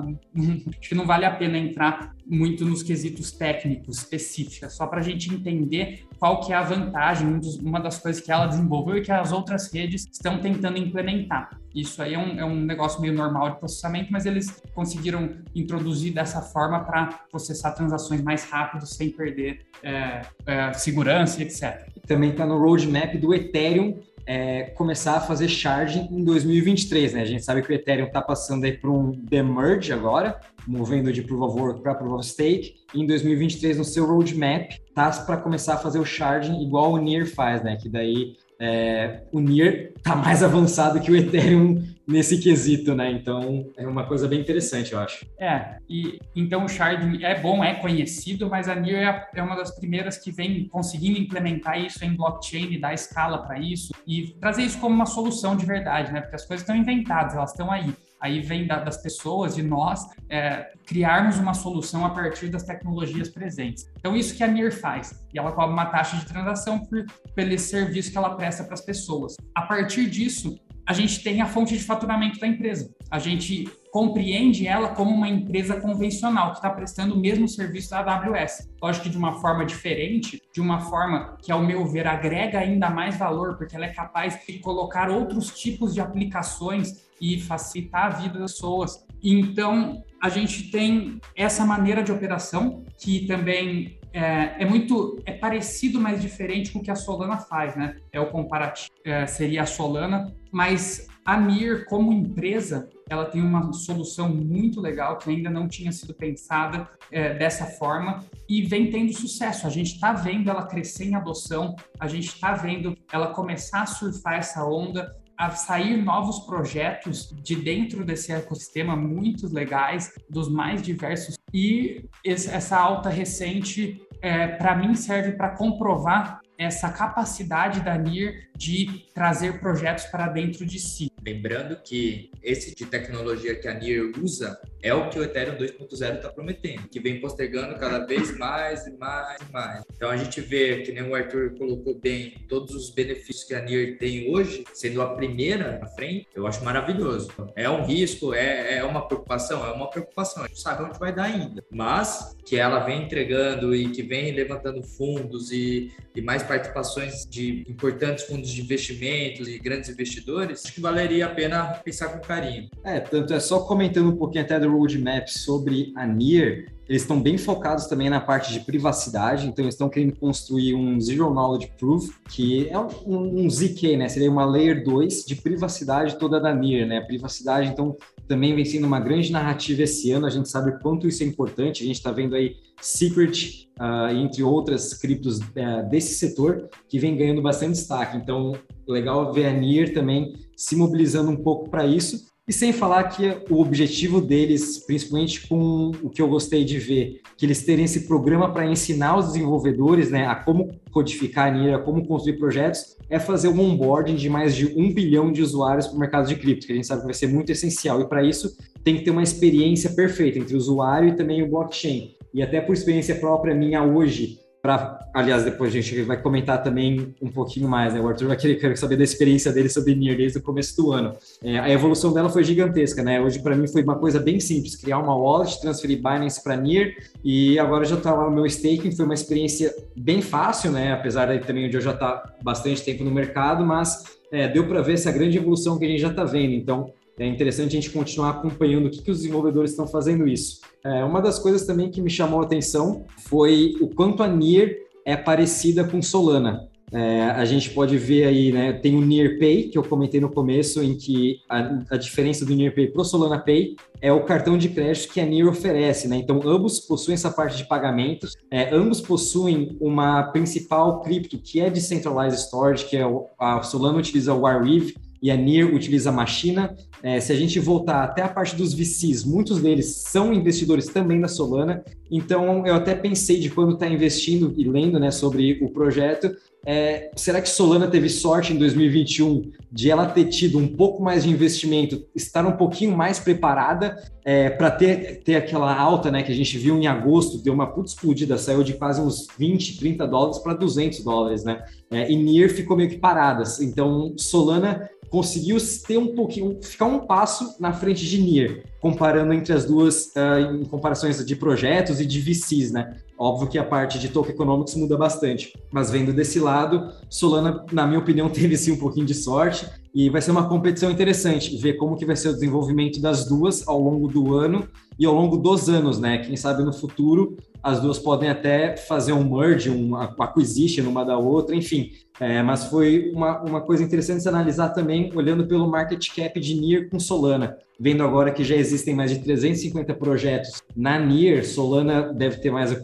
Acho 0.78 0.88
que 0.90 0.94
não 0.94 1.06
vale 1.06 1.24
a 1.24 1.30
pena 1.30 1.56
entrar 1.56 2.14
muito 2.26 2.64
nos 2.64 2.82
quesitos 2.82 3.32
técnicos 3.32 3.98
específicos, 3.98 4.74
só 4.74 4.86
para 4.86 5.00
a 5.00 5.02
gente 5.02 5.32
entender 5.32 6.04
qual 6.18 6.40
que 6.40 6.52
é 6.52 6.56
a 6.56 6.62
vantagem, 6.62 7.26
um 7.26 7.40
uma 7.62 7.80
das 7.80 7.98
coisas 7.98 8.22
que 8.22 8.30
ela 8.30 8.46
desenvolveu 8.46 8.96
e 8.96 9.02
que 9.02 9.10
as 9.10 9.32
outras 9.32 9.72
redes 9.72 10.06
estão 10.10 10.38
tentando 10.38 10.78
implementar. 10.78 11.58
Isso 11.74 12.02
aí 12.02 12.14
é 12.14 12.18
um, 12.18 12.38
é 12.38 12.44
um 12.44 12.54
negócio 12.54 13.00
meio 13.00 13.14
normal 13.14 13.50
de 13.50 13.58
processamento, 13.58 14.12
mas 14.12 14.26
eles 14.26 14.62
conseguiram 14.74 15.30
introduzir 15.54 16.12
dessa 16.12 16.40
forma 16.40 16.80
para 16.80 17.06
processar 17.30 17.72
transações 17.72 18.22
mais 18.22 18.44
rápido, 18.44 18.86
sem 18.86 19.10
perder 19.10 19.60
é, 19.82 20.22
é, 20.46 20.72
segurança 20.74 21.42
etc 21.42 21.92
também 22.06 22.30
está 22.30 22.46
no 22.46 22.58
roadmap 22.58 23.14
do 23.16 23.34
Ethereum 23.34 23.98
é, 24.26 24.64
começar 24.76 25.16
a 25.16 25.20
fazer 25.20 25.48
charging 25.48 26.08
em 26.10 26.24
2023, 26.24 27.14
né? 27.14 27.22
A 27.22 27.24
gente 27.24 27.44
sabe 27.44 27.62
que 27.62 27.72
o 27.72 27.74
Ethereum 27.74 28.06
está 28.06 28.20
passando 28.20 28.64
aí 28.64 28.72
para 28.72 28.90
um 28.90 29.10
demerge 29.10 29.92
agora, 29.92 30.40
movendo 30.66 31.12
de 31.12 31.22
Proof 31.22 31.42
of 31.42 31.60
Work 31.60 31.82
para 31.82 31.94
Proof 31.94 32.12
of 32.12 32.26
Stake. 32.26 32.74
E 32.94 33.00
em 33.00 33.06
2023, 33.06 33.78
no 33.78 33.84
seu 33.84 34.06
roadmap, 34.06 34.70
tá 34.94 35.10
para 35.26 35.36
começar 35.36 35.74
a 35.74 35.78
fazer 35.78 35.98
o 35.98 36.04
charging 36.04 36.62
igual 36.62 36.92
o 36.92 36.98
Near 36.98 37.26
faz, 37.26 37.62
né? 37.62 37.76
Que 37.76 37.88
daí 37.88 38.36
é, 38.62 39.24
o 39.32 39.40
Near 39.40 39.90
está 39.96 40.14
mais 40.14 40.40
avançado 40.44 41.00
que 41.00 41.10
o 41.10 41.16
Ethereum 41.16 41.82
nesse 42.06 42.38
quesito, 42.38 42.94
né? 42.94 43.10
Então 43.10 43.66
é 43.76 43.86
uma 43.86 44.04
coisa 44.04 44.28
bem 44.28 44.40
interessante, 44.40 44.92
eu 44.92 45.00
acho. 45.00 45.26
É, 45.38 45.78
e 45.88 46.20
então 46.36 46.64
o 46.64 46.68
Shard 46.68 47.24
é 47.24 47.38
bom, 47.40 47.64
é 47.64 47.74
conhecido, 47.74 48.48
mas 48.48 48.68
a 48.68 48.74
Near 48.74 49.28
é, 49.34 49.40
é 49.40 49.42
uma 49.42 49.56
das 49.56 49.74
primeiras 49.74 50.16
que 50.18 50.30
vem 50.30 50.68
conseguindo 50.68 51.18
implementar 51.18 51.80
isso 51.80 52.04
em 52.04 52.14
blockchain 52.14 52.72
e 52.72 52.78
dar 52.78 52.94
escala 52.94 53.38
para 53.38 53.58
isso 53.58 53.92
e 54.06 54.34
trazer 54.40 54.62
isso 54.62 54.78
como 54.78 54.94
uma 54.94 55.06
solução 55.06 55.56
de 55.56 55.66
verdade, 55.66 56.12
né? 56.12 56.20
Porque 56.20 56.36
as 56.36 56.44
coisas 56.44 56.62
estão 56.62 56.76
inventadas, 56.76 57.34
elas 57.34 57.50
estão 57.50 57.70
aí 57.70 57.92
aí 58.22 58.40
vem 58.40 58.66
da, 58.66 58.78
das 58.78 59.02
pessoas, 59.02 59.56
de 59.56 59.62
nós, 59.62 60.06
é, 60.30 60.72
criarmos 60.86 61.38
uma 61.38 61.54
solução 61.54 62.06
a 62.06 62.10
partir 62.10 62.48
das 62.48 62.62
tecnologias 62.62 63.28
presentes. 63.28 63.84
Então, 63.98 64.16
isso 64.16 64.36
que 64.36 64.44
a 64.44 64.46
NIR 64.46 64.72
faz, 64.72 65.24
e 65.34 65.38
ela 65.38 65.50
cobra 65.50 65.72
uma 65.72 65.86
taxa 65.86 66.16
de 66.16 66.24
transação 66.24 66.78
por, 66.78 67.04
pelo 67.34 67.58
serviço 67.58 68.12
que 68.12 68.16
ela 68.16 68.36
presta 68.36 68.62
para 68.62 68.74
as 68.74 68.80
pessoas. 68.80 69.34
A 69.54 69.62
partir 69.62 70.08
disso, 70.08 70.56
a 70.86 70.92
gente 70.92 71.22
tem 71.22 71.40
a 71.40 71.46
fonte 71.46 71.76
de 71.76 71.82
faturamento 71.82 72.38
da 72.38 72.46
empresa. 72.46 72.94
A 73.10 73.18
gente 73.18 73.68
compreende 73.92 74.66
ela 74.66 74.88
como 74.88 75.14
uma 75.14 75.28
empresa 75.28 75.78
convencional 75.78 76.52
que 76.52 76.56
está 76.56 76.70
prestando 76.70 77.14
o 77.14 77.18
mesmo 77.18 77.46
serviço 77.46 77.90
da 77.90 77.98
AWS. 77.98 78.70
Lógico 78.80 79.04
que 79.04 79.10
de 79.10 79.18
uma 79.18 79.38
forma 79.38 79.66
diferente, 79.66 80.40
de 80.50 80.62
uma 80.62 80.80
forma 80.80 81.36
que, 81.42 81.52
ao 81.52 81.62
meu 81.62 81.84
ver, 81.84 82.06
agrega 82.06 82.58
ainda 82.58 82.88
mais 82.88 83.18
valor, 83.18 83.58
porque 83.58 83.76
ela 83.76 83.84
é 83.84 83.92
capaz 83.92 84.40
de 84.46 84.58
colocar 84.60 85.10
outros 85.10 85.50
tipos 85.50 85.92
de 85.92 86.00
aplicações 86.00 87.06
e 87.20 87.38
facilitar 87.38 88.06
a 88.06 88.08
vida 88.08 88.38
das 88.38 88.52
pessoas. 88.52 89.06
Então, 89.22 90.02
a 90.22 90.30
gente 90.30 90.70
tem 90.70 91.20
essa 91.36 91.66
maneira 91.66 92.02
de 92.02 92.10
operação 92.10 92.84
que 92.98 93.26
também 93.26 94.00
é, 94.10 94.62
é, 94.62 94.64
muito 94.64 95.22
é 95.26 95.32
parecido, 95.32 96.00
mas 96.00 96.22
diferente 96.22 96.72
com 96.72 96.78
o 96.78 96.82
que 96.82 96.90
a 96.90 96.94
Solana 96.94 97.36
faz, 97.36 97.76
né? 97.76 97.96
É 98.10 98.18
o 98.18 98.30
comparativo, 98.30 98.90
é, 99.04 99.26
seria 99.26 99.62
a 99.62 99.66
Solana, 99.66 100.34
mas 100.50 101.08
a 101.24 101.36
Mir 101.36 101.84
como 101.86 102.12
empresa, 102.12 102.88
ela 103.08 103.24
tem 103.24 103.40
uma 103.40 103.72
solução 103.72 104.28
muito 104.28 104.80
legal 104.80 105.18
que 105.18 105.30
ainda 105.30 105.48
não 105.48 105.68
tinha 105.68 105.92
sido 105.92 106.14
pensada 106.14 106.88
é, 107.10 107.34
dessa 107.34 107.66
forma 107.66 108.24
e 108.48 108.62
vem 108.62 108.90
tendo 108.90 109.12
sucesso. 109.12 109.66
A 109.66 109.70
gente 109.70 109.94
está 109.94 110.12
vendo 110.12 110.50
ela 110.50 110.66
crescer 110.66 111.04
em 111.04 111.14
adoção, 111.14 111.76
a 112.00 112.08
gente 112.08 112.26
está 112.26 112.54
vendo 112.54 112.96
ela 113.12 113.28
começar 113.28 113.82
a 113.82 113.86
surfar 113.86 114.34
essa 114.34 114.64
onda 114.64 115.14
a 115.36 115.50
sair 115.50 115.96
novos 115.96 116.40
projetos 116.40 117.34
de 117.42 117.56
dentro 117.56 118.04
desse 118.04 118.32
ecossistema 118.32 118.94
muito 118.94 119.52
legais, 119.52 120.12
dos 120.30 120.48
mais 120.48 120.82
diversos. 120.82 121.36
E 121.52 122.08
essa 122.24 122.78
alta 122.78 123.08
recente, 123.08 124.00
é, 124.20 124.46
para 124.46 124.76
mim, 124.76 124.94
serve 124.94 125.32
para 125.32 125.56
comprovar 125.56 126.40
essa 126.56 126.90
capacidade 126.90 127.80
da 127.80 127.96
NIR 127.98 128.50
de 128.56 129.06
trazer 129.12 129.58
projetos 129.58 130.04
para 130.04 130.28
dentro 130.28 130.64
de 130.64 130.78
si. 130.78 131.11
Lembrando 131.24 131.76
que 131.76 132.30
esse 132.42 132.74
de 132.74 132.84
tecnologia 132.84 133.54
que 133.54 133.68
a 133.68 133.74
NIR 133.74 134.12
usa 134.20 134.60
é 134.82 134.92
o 134.92 135.08
que 135.08 135.18
o 135.18 135.22
Ethereum 135.22 135.56
2.0 135.56 136.16
está 136.16 136.28
prometendo, 136.28 136.88
que 136.88 136.98
vem 136.98 137.20
postergando 137.20 137.78
cada 137.78 138.04
vez 138.04 138.36
mais 138.36 138.84
e 138.88 138.90
mais 138.98 139.40
e 139.40 139.52
mais. 139.52 139.84
Então 139.94 140.10
a 140.10 140.16
gente 140.16 140.40
vê, 140.40 140.82
que 140.82 140.90
nem 140.90 141.04
o 141.04 141.14
Arthur 141.14 141.54
colocou 141.56 141.94
bem, 141.94 142.34
todos 142.48 142.74
os 142.74 142.90
benefícios 142.90 143.44
que 143.44 143.54
a 143.54 143.62
NIR 143.62 143.98
tem 143.98 144.28
hoje, 144.28 144.64
sendo 144.72 145.00
a 145.00 145.14
primeira 145.14 145.78
na 145.78 145.86
frente, 145.86 146.26
eu 146.34 146.46
acho 146.46 146.64
maravilhoso. 146.64 147.30
É 147.54 147.70
um 147.70 147.84
risco, 147.84 148.34
é, 148.34 148.78
é 148.78 148.84
uma 148.84 149.06
preocupação, 149.06 149.64
é 149.64 149.72
uma 149.72 149.88
preocupação. 149.88 150.42
A 150.42 150.48
gente 150.48 150.60
sabe 150.60 150.82
onde 150.82 150.98
vai 150.98 151.14
dar 151.14 151.24
ainda, 151.24 151.64
mas 151.70 152.36
que 152.44 152.56
ela 152.56 152.80
vem 152.80 153.04
entregando 153.04 153.72
e 153.74 153.90
que 153.90 154.02
vem 154.02 154.32
levantando 154.32 154.82
fundos 154.82 155.52
e, 155.52 155.92
e 156.16 156.20
mais 156.20 156.42
participações 156.42 157.24
de 157.30 157.64
importantes 157.68 158.24
fundos 158.24 158.50
de 158.50 158.60
investimentos 158.60 159.46
e 159.46 159.58
grandes 159.60 159.88
investidores, 159.88 160.64
acho 160.64 160.74
que 160.74 160.80
valeria 160.80 161.11
valeria 161.12 161.26
a 161.26 161.30
pena 161.30 161.64
pensar 161.84 162.08
com 162.08 162.20
carinho. 162.20 162.68
É, 162.82 162.98
tanto 162.98 163.34
é 163.34 163.40
só 163.40 163.60
comentando 163.60 164.08
um 164.08 164.16
pouquinho 164.16 164.44
até 164.44 164.58
do 164.58 164.70
roadmap 164.70 165.28
sobre 165.28 165.92
a 165.94 166.06
NIR, 166.06 166.72
eles 166.88 167.02
estão 167.02 167.20
bem 167.20 167.38
focados 167.38 167.86
também 167.86 168.10
na 168.10 168.20
parte 168.20 168.52
de 168.52 168.60
privacidade, 168.60 169.46
então 169.46 169.64
eles 169.64 169.74
estão 169.74 169.88
querendo 169.88 170.16
construir 170.16 170.74
um 170.74 171.00
Zero 171.00 171.30
Knowledge 171.32 171.72
Proof, 171.78 172.18
que 172.28 172.68
é 172.68 172.78
um, 172.78 173.44
um, 173.44 173.48
ZK, 173.48 173.96
né? 173.96 174.08
Seria 174.08 174.30
uma 174.30 174.44
Layer 174.44 174.84
2 174.84 175.24
de 175.24 175.36
privacidade 175.36 176.18
toda 176.18 176.40
da 176.40 176.54
NIR, 176.54 176.86
né? 176.86 177.00
Privacidade, 177.00 177.68
então, 177.68 177.96
também 178.26 178.54
vem 178.54 178.64
sendo 178.64 178.86
uma 178.86 179.00
grande 179.00 179.30
narrativa 179.30 179.82
esse 179.82 180.10
ano, 180.10 180.26
a 180.26 180.30
gente 180.30 180.48
sabe 180.48 180.78
quanto 180.82 181.06
isso 181.06 181.22
é 181.22 181.26
importante, 181.26 181.82
a 181.82 181.86
gente 181.86 181.96
está 181.96 182.10
vendo 182.10 182.34
aí 182.34 182.56
Secret, 182.80 183.68
uh, 183.78 184.14
entre 184.14 184.42
outras 184.42 184.92
criptos 184.92 185.38
uh, 185.38 185.88
desse 185.88 186.14
setor, 186.14 186.68
que 186.88 186.98
vem 186.98 187.16
ganhando 187.16 187.40
bastante 187.40 187.72
destaque. 187.72 188.16
Então, 188.16 188.52
legal 188.86 189.32
ver 189.32 189.46
a 189.46 189.52
NIR 189.52 189.94
também 189.94 190.34
se 190.62 190.76
mobilizando 190.76 191.30
um 191.30 191.36
pouco 191.36 191.68
para 191.68 191.86
isso. 191.86 192.30
E 192.46 192.52
sem 192.52 192.72
falar 192.72 193.04
que 193.04 193.36
o 193.48 193.60
objetivo 193.60 194.20
deles, 194.20 194.84
principalmente 194.84 195.46
com 195.46 195.92
o 196.02 196.10
que 196.10 196.20
eu 196.20 196.28
gostei 196.28 196.64
de 196.64 196.78
ver, 196.78 197.20
que 197.36 197.46
eles 197.46 197.64
terem 197.64 197.84
esse 197.84 198.00
programa 198.06 198.52
para 198.52 198.66
ensinar 198.66 199.16
os 199.16 199.26
desenvolvedores 199.28 200.10
né, 200.10 200.26
a 200.26 200.34
como 200.34 200.68
codificar 200.90 201.48
a 201.48 201.50
NIR, 201.50 201.74
a 201.74 201.78
como 201.78 202.04
construir 202.04 202.38
projetos, 202.38 202.96
é 203.08 203.18
fazer 203.18 203.48
um 203.48 203.60
onboarding 203.60 204.16
de 204.16 204.28
mais 204.28 204.56
de 204.56 204.66
um 204.76 204.92
bilhão 204.92 205.30
de 205.30 205.40
usuários 205.40 205.86
para 205.86 205.96
o 205.96 206.00
mercado 206.00 206.26
de 206.26 206.36
cripto, 206.36 206.66
que 206.66 206.72
a 206.72 206.76
gente 206.76 206.86
sabe 206.86 207.02
que 207.02 207.06
vai 207.06 207.14
ser 207.14 207.28
muito 207.28 207.52
essencial. 207.52 208.00
E 208.00 208.08
para 208.08 208.24
isso, 208.24 208.56
tem 208.82 208.96
que 208.96 209.04
ter 209.04 209.10
uma 209.10 209.22
experiência 209.22 209.90
perfeita 209.90 210.38
entre 210.38 210.54
o 210.54 210.58
usuário 210.58 211.10
e 211.10 211.16
também 211.16 211.42
o 211.42 211.48
blockchain 211.48 212.16
e 212.34 212.42
até 212.42 212.60
por 212.60 212.72
experiência 212.72 213.14
própria 213.14 213.54
minha 213.54 213.84
hoje, 213.84 214.38
para, 214.62 214.98
aliás, 215.12 215.44
depois 215.44 215.70
a 215.70 215.80
gente 215.80 216.02
vai 216.02 216.20
comentar 216.20 216.62
também 216.62 217.14
um 217.20 217.28
pouquinho 217.28 217.68
mais, 217.68 217.94
né? 217.94 218.00
O 218.00 218.08
Arthur 218.08 218.28
vai 218.28 218.36
querer 218.36 218.76
saber 218.76 218.96
da 218.96 219.04
experiência 219.04 219.52
dele 219.52 219.68
sobre 219.68 219.94
NIR 219.94 220.16
desde 220.16 220.38
o 220.38 220.42
começo 220.42 220.76
do 220.76 220.92
ano. 220.92 221.14
É, 221.42 221.58
a 221.58 221.70
evolução 221.70 222.12
dela 222.12 222.28
foi 222.28 222.44
gigantesca, 222.44 223.02
né? 223.02 223.20
Hoje, 223.20 223.38
para 223.40 223.54
mim, 223.54 223.66
foi 223.66 223.82
uma 223.82 223.96
coisa 223.96 224.18
bem 224.18 224.40
simples: 224.40 224.76
criar 224.76 224.98
uma 224.98 225.14
wallet, 225.14 225.60
transferir 225.60 225.98
Binance 225.98 226.42
para 226.42 226.56
NIR, 226.56 226.96
e 227.22 227.58
agora 227.58 227.84
já 227.84 227.96
estava 227.96 228.24
no 228.24 228.30
meu 228.30 228.46
staking. 228.46 228.92
Foi 228.92 229.04
uma 229.04 229.14
experiência 229.14 229.74
bem 229.96 230.22
fácil, 230.22 230.72
né? 230.72 230.92
Apesar 230.92 231.26
de 231.26 231.44
também 231.46 231.68
de 231.68 231.76
eu 231.76 231.80
já 231.80 231.92
estar 231.92 232.12
tá 232.12 232.34
bastante 232.42 232.82
tempo 232.82 233.04
no 233.04 233.10
mercado, 233.10 233.64
mas 233.64 234.04
é, 234.30 234.48
deu 234.48 234.66
para 234.66 234.80
ver 234.80 234.94
essa 234.94 235.12
grande 235.12 235.36
evolução 235.36 235.78
que 235.78 235.84
a 235.84 235.88
gente 235.88 236.00
já 236.00 236.08
está 236.08 236.24
vendo. 236.24 236.54
Então, 236.54 236.92
é 237.18 237.26
interessante 237.26 237.76
a 237.76 237.80
gente 237.80 237.90
continuar 237.90 238.30
acompanhando 238.30 238.86
o 238.86 238.90
que, 238.90 239.02
que 239.02 239.10
os 239.10 239.18
desenvolvedores 239.18 239.70
estão 239.70 239.86
fazendo 239.86 240.26
isso. 240.26 240.60
É, 240.82 241.04
uma 241.04 241.20
das 241.20 241.38
coisas 241.38 241.66
também 241.66 241.90
que 241.90 242.00
me 242.00 242.10
chamou 242.10 242.40
a 242.40 242.44
atenção 242.44 243.04
foi 243.28 243.76
o 243.80 243.88
quanto 243.88 244.22
a 244.22 244.28
NIR 244.28 244.78
é 245.04 245.16
parecida 245.16 245.84
com 245.84 246.00
Solana. 246.02 246.68
É, 246.92 247.22
a 247.22 247.44
gente 247.46 247.70
pode 247.70 247.96
ver 247.96 248.24
aí, 248.24 248.52
né, 248.52 248.74
tem 248.74 248.94
o 248.94 249.00
NearPay, 249.00 249.70
que 249.70 249.78
eu 249.78 249.82
comentei 249.82 250.20
no 250.20 250.30
começo, 250.30 250.82
em 250.82 250.94
que 250.94 251.40
a, 251.48 251.80
a 251.90 251.96
diferença 251.96 252.44
do 252.44 252.54
NearPay 252.54 252.88
para 252.88 253.00
o 253.00 253.04
Solana 253.04 253.38
Pay 253.38 253.76
é 254.02 254.12
o 254.12 254.24
cartão 254.24 254.58
de 254.58 254.68
crédito 254.68 255.10
que 255.10 255.20
a 255.20 255.24
Near 255.24 255.48
oferece, 255.48 256.08
né? 256.08 256.16
Então, 256.16 256.40
ambos 256.44 256.80
possuem 256.80 257.14
essa 257.14 257.30
parte 257.30 257.56
de 257.56 257.64
pagamentos, 257.64 258.36
é, 258.50 258.74
ambos 258.74 259.00
possuem 259.00 259.76
uma 259.80 260.24
principal 260.24 261.00
cripto 261.00 261.38
que 261.38 261.60
é 261.60 261.70
Decentralized 261.70 262.40
Storage, 262.40 262.84
que 262.84 262.96
é 262.96 263.06
o, 263.06 263.26
a 263.38 263.62
Solana 263.62 263.96
utiliza 263.96 264.34
o 264.34 264.44
Arweave, 264.44 264.94
e 265.22 265.30
a 265.30 265.36
NIR 265.36 265.72
utiliza 265.72 266.10
a 266.10 266.12
Machina. 266.12 266.74
É, 267.02 267.20
se 267.20 267.32
a 267.32 267.36
gente 267.36 267.60
voltar 267.60 268.02
até 268.02 268.22
a 268.22 268.28
parte 268.28 268.56
dos 268.56 268.74
VCs, 268.74 269.24
muitos 269.24 269.62
deles 269.62 269.86
são 270.08 270.32
investidores 270.32 270.86
também 270.86 271.20
da 271.20 271.28
Solana. 271.28 271.84
Então, 272.10 272.66
eu 272.66 272.74
até 272.74 272.94
pensei 272.94 273.38
de 273.38 273.48
quando 273.48 273.74
está 273.74 273.88
investindo 273.88 274.52
e 274.56 274.64
lendo 274.64 274.98
né, 274.98 275.10
sobre 275.10 275.58
o 275.62 275.70
projeto, 275.70 276.34
é, 276.64 277.10
será 277.16 277.40
que 277.40 277.48
Solana 277.48 277.88
teve 277.88 278.08
sorte 278.08 278.52
em 278.52 278.58
2021 278.58 279.50
de 279.70 279.90
ela 279.90 280.06
ter 280.06 280.26
tido 280.26 280.58
um 280.58 280.68
pouco 280.68 281.02
mais 281.02 281.24
de 281.24 281.30
investimento, 281.30 282.04
estar 282.14 282.46
um 282.46 282.52
pouquinho 282.52 282.96
mais 282.96 283.18
preparada 283.18 283.96
é, 284.24 284.50
para 284.50 284.70
ter, 284.70 285.22
ter 285.24 285.34
aquela 285.34 285.74
alta 285.74 286.10
né, 286.10 286.22
que 286.22 286.30
a 286.30 286.34
gente 286.34 286.56
viu 286.58 286.78
em 286.78 286.86
agosto, 286.86 287.42
deu 287.42 287.52
uma 287.52 287.66
puta 287.66 287.88
explodida, 287.88 288.38
saiu 288.38 288.62
de 288.62 288.74
quase 288.74 289.00
uns 289.00 289.26
20, 289.36 289.78
30 289.78 290.06
dólares 290.06 290.38
para 290.38 290.54
200 290.54 291.02
dólares, 291.02 291.42
né? 291.42 291.64
É, 291.90 292.10
e 292.10 292.16
NIR 292.16 292.50
ficou 292.50 292.76
meio 292.76 292.90
que 292.90 292.98
paradas. 292.98 293.60
Então, 293.60 294.14
Solana 294.16 294.88
conseguiu 295.12 295.58
ter 295.86 295.98
um 295.98 296.14
pouquinho, 296.14 296.58
ficar 296.62 296.86
um 296.86 297.00
passo 297.00 297.54
na 297.60 297.70
frente 297.70 298.02
de 298.08 298.18
NIR, 298.18 298.64
comparando 298.80 299.34
entre 299.34 299.52
as 299.52 299.66
duas, 299.66 300.06
uh, 300.16 300.56
em 300.56 300.64
comparações 300.64 301.22
de 301.24 301.36
projetos 301.36 302.00
e 302.00 302.06
de 302.06 302.18
VCs, 302.18 302.72
né? 302.72 302.96
Óbvio 303.18 303.46
que 303.46 303.58
a 303.58 303.62
parte 303.62 303.98
de 303.98 304.08
token 304.08 304.32
economics 304.32 304.74
muda 304.74 304.96
bastante, 304.96 305.52
mas 305.70 305.90
vendo 305.90 306.14
desse 306.14 306.40
lado, 306.40 306.90
Solana, 307.10 307.62
na 307.70 307.86
minha 307.86 307.98
opinião, 307.98 308.30
teve 308.32 308.56
sim 308.56 308.72
um 308.72 308.78
pouquinho 308.78 309.04
de 309.04 309.12
sorte 309.12 309.68
e 309.94 310.08
vai 310.08 310.22
ser 310.22 310.30
uma 310.30 310.48
competição 310.48 310.90
interessante 310.90 311.58
ver 311.58 311.74
como 311.74 311.94
que 311.94 312.06
vai 312.06 312.16
ser 312.16 312.30
o 312.30 312.32
desenvolvimento 312.32 312.98
das 312.98 313.26
duas 313.26 313.68
ao 313.68 313.78
longo 313.78 314.08
do 314.08 314.34
ano 314.34 314.66
e 314.98 315.04
ao 315.04 315.14
longo 315.14 315.36
dos 315.36 315.68
anos, 315.68 316.00
né? 316.00 316.18
Quem 316.24 316.36
sabe 316.36 316.64
no 316.64 316.72
futuro 316.72 317.36
as 317.62 317.80
duas 317.80 317.98
podem 317.98 318.28
até 318.28 318.76
fazer 318.76 319.12
um 319.12 319.24
merge, 319.24 319.70
um 319.70 319.94
acquisition 319.96 320.88
uma 320.88 321.04
da 321.04 321.16
outra, 321.16 321.54
enfim. 321.54 321.92
É, 322.20 322.42
mas 322.42 322.64
foi 322.64 323.10
uma, 323.14 323.40
uma 323.40 323.60
coisa 323.60 323.82
interessante 323.82 324.22
se 324.22 324.28
analisar 324.28 324.70
também, 324.70 325.10
olhando 325.14 325.46
pelo 325.46 325.68
market 325.68 326.08
cap 326.14 326.38
de 326.38 326.54
NIR 326.54 326.90
com 326.90 326.98
Solana. 326.98 327.56
Vendo 327.80 328.04
agora 328.04 328.30
que 328.30 328.44
já 328.44 328.54
existem 328.54 328.94
mais 328.94 329.10
de 329.10 329.18
350 329.20 329.94
projetos 329.94 330.62
na 330.76 330.98
NIR, 330.98 331.44
Solana 331.44 332.12
deve 332.12 332.36
ter 332.36 332.50
mais 332.50 332.76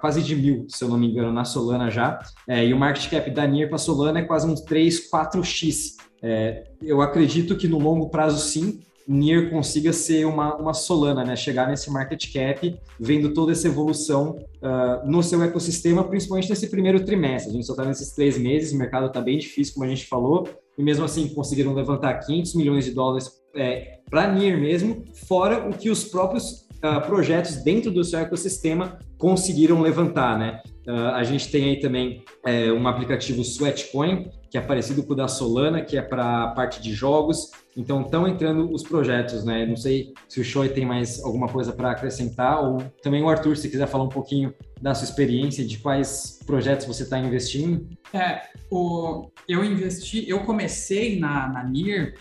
quase 0.00 0.22
de 0.22 0.36
mil, 0.36 0.66
se 0.68 0.82
eu 0.82 0.88
não 0.88 0.96
me 0.96 1.10
engano, 1.10 1.32
na 1.32 1.44
Solana 1.44 1.90
já. 1.90 2.18
É, 2.48 2.64
e 2.64 2.72
o 2.72 2.78
market 2.78 3.10
cap 3.10 3.30
da 3.30 3.46
NIR 3.46 3.68
para 3.68 3.78
Solana 3.78 4.20
é 4.20 4.22
quase 4.22 4.46
uns 4.46 4.60
3, 4.62 5.10
4x. 5.10 5.96
É, 6.22 6.64
eu 6.82 7.02
acredito 7.02 7.56
que 7.56 7.68
no 7.68 7.78
longo 7.78 8.08
prazo, 8.08 8.38
sim, 8.38 8.80
NIR 9.06 9.50
consiga 9.50 9.92
ser 9.92 10.24
uma, 10.26 10.56
uma 10.56 10.74
Solana, 10.74 11.24
né? 11.24 11.36
Chegar 11.36 11.68
nesse 11.68 11.90
market 11.90 12.32
cap, 12.32 12.78
vendo 12.98 13.32
toda 13.32 13.52
essa 13.52 13.68
evolução 13.68 14.38
uh, 14.56 15.08
no 15.08 15.22
seu 15.22 15.42
ecossistema, 15.42 16.04
principalmente 16.04 16.50
nesse 16.50 16.68
primeiro 16.68 17.04
trimestre. 17.04 17.50
A 17.50 17.54
gente 17.54 17.66
só 17.66 17.72
está 17.72 17.84
nesses 17.84 18.12
três 18.12 18.36
meses, 18.36 18.72
o 18.72 18.76
mercado 18.76 19.06
está 19.06 19.20
bem 19.20 19.38
difícil, 19.38 19.74
como 19.74 19.86
a 19.86 19.88
gente 19.88 20.06
falou, 20.06 20.48
e 20.76 20.82
mesmo 20.82 21.04
assim 21.04 21.28
conseguiram 21.28 21.72
levantar 21.72 22.14
500 22.14 22.54
milhões 22.54 22.84
de 22.84 22.90
dólares 22.90 23.30
é, 23.54 24.00
para 24.10 24.32
NIR 24.32 24.58
mesmo, 24.58 25.04
fora 25.26 25.68
o 25.68 25.72
que 25.72 25.88
os 25.88 26.04
próprios 26.04 26.66
uh, 26.82 27.00
projetos 27.06 27.56
dentro 27.56 27.90
do 27.90 28.04
seu 28.04 28.18
ecossistema 28.18 28.98
conseguiram 29.18 29.80
levantar, 29.80 30.38
né? 30.38 30.60
Uh, 30.86 31.14
a 31.14 31.24
gente 31.24 31.50
tem 31.50 31.64
aí 31.64 31.80
também 31.80 32.22
é, 32.44 32.70
um 32.70 32.86
aplicativo 32.86 33.42
Sweatcoin, 33.42 34.30
que 34.48 34.56
é 34.56 34.60
parecido 34.60 35.02
com 35.02 35.12
o 35.12 35.16
da 35.16 35.26
Solana, 35.26 35.82
que 35.82 35.98
é 35.98 36.02
para 36.02 36.44
a 36.44 36.48
parte 36.48 36.80
de 36.80 36.94
jogos. 36.94 37.50
Então, 37.76 38.02
estão 38.02 38.26
entrando 38.26 38.72
os 38.72 38.82
projetos, 38.82 39.44
né? 39.44 39.66
Não 39.66 39.76
sei 39.76 40.14
se 40.28 40.40
o 40.40 40.44
Choi 40.44 40.68
tem 40.68 40.86
mais 40.86 41.22
alguma 41.22 41.48
coisa 41.48 41.72
para 41.72 41.90
acrescentar, 41.90 42.64
ou 42.64 42.82
também 43.02 43.22
o 43.22 43.28
Arthur, 43.28 43.56
se 43.56 43.68
quiser 43.68 43.86
falar 43.86 44.04
um 44.04 44.08
pouquinho 44.08 44.54
da 44.80 44.94
sua 44.94 45.04
experiência, 45.04 45.64
de 45.64 45.78
quais 45.78 46.35
projetos 46.46 46.86
você 46.86 47.02
está 47.02 47.18
investindo. 47.18 47.86
É, 48.12 48.42
o, 48.70 49.28
eu 49.48 49.64
investi, 49.64 50.28
eu 50.28 50.40
comecei 50.44 51.18
na, 51.18 51.48
na 51.48 51.64
NIR, 51.64 52.14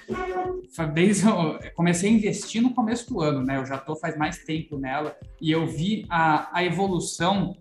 desde, 0.94 1.28
eu 1.28 1.60
comecei 1.76 2.10
a 2.10 2.14
investir 2.14 2.62
no 2.62 2.74
começo 2.74 3.08
do 3.08 3.22
ano, 3.22 3.44
né? 3.44 3.58
Eu 3.58 3.66
já 3.66 3.76
estou 3.76 3.96
faz 3.96 4.18
mais 4.18 4.40
tempo 4.40 4.78
nela, 4.78 5.16
e 5.40 5.52
eu 5.52 5.66
vi 5.66 6.06
a, 6.10 6.50
a 6.52 6.64
evolução 6.64 7.56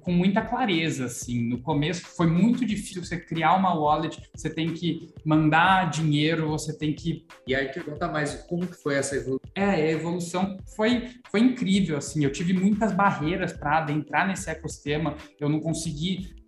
com 0.00 0.12
muita 0.12 0.42
clareza, 0.42 1.06
assim. 1.06 1.48
No 1.48 1.58
começo 1.58 2.02
foi 2.02 2.26
muito 2.26 2.66
difícil 2.66 3.02
você 3.04 3.18
criar 3.18 3.54
uma 3.54 3.74
wallet, 3.74 4.20
você 4.34 4.50
tem 4.50 4.74
que 4.74 5.08
mandar 5.24 5.90
dinheiro, 5.90 6.48
você 6.48 6.76
tem 6.76 6.92
que... 6.92 7.24
E 7.46 7.54
aí, 7.54 7.68
conta 7.82 8.08
mais, 8.08 8.34
como 8.46 8.66
que 8.66 8.76
foi 8.76 8.96
essa 8.96 9.16
evolução? 9.16 9.50
É, 9.54 9.64
a 9.64 9.90
evolução 9.90 10.58
foi, 10.76 11.08
foi 11.30 11.40
incrível, 11.40 11.96
assim. 11.96 12.24
Eu 12.24 12.30
tive 12.30 12.52
muitas 12.52 12.92
barreiras 12.92 13.52
para 13.52 13.78
adentrar 13.78 14.28
nesse 14.28 14.50
ecossistema, 14.50 15.16
eu 15.40 15.48
não 15.48 15.60
consegui... 15.60 15.87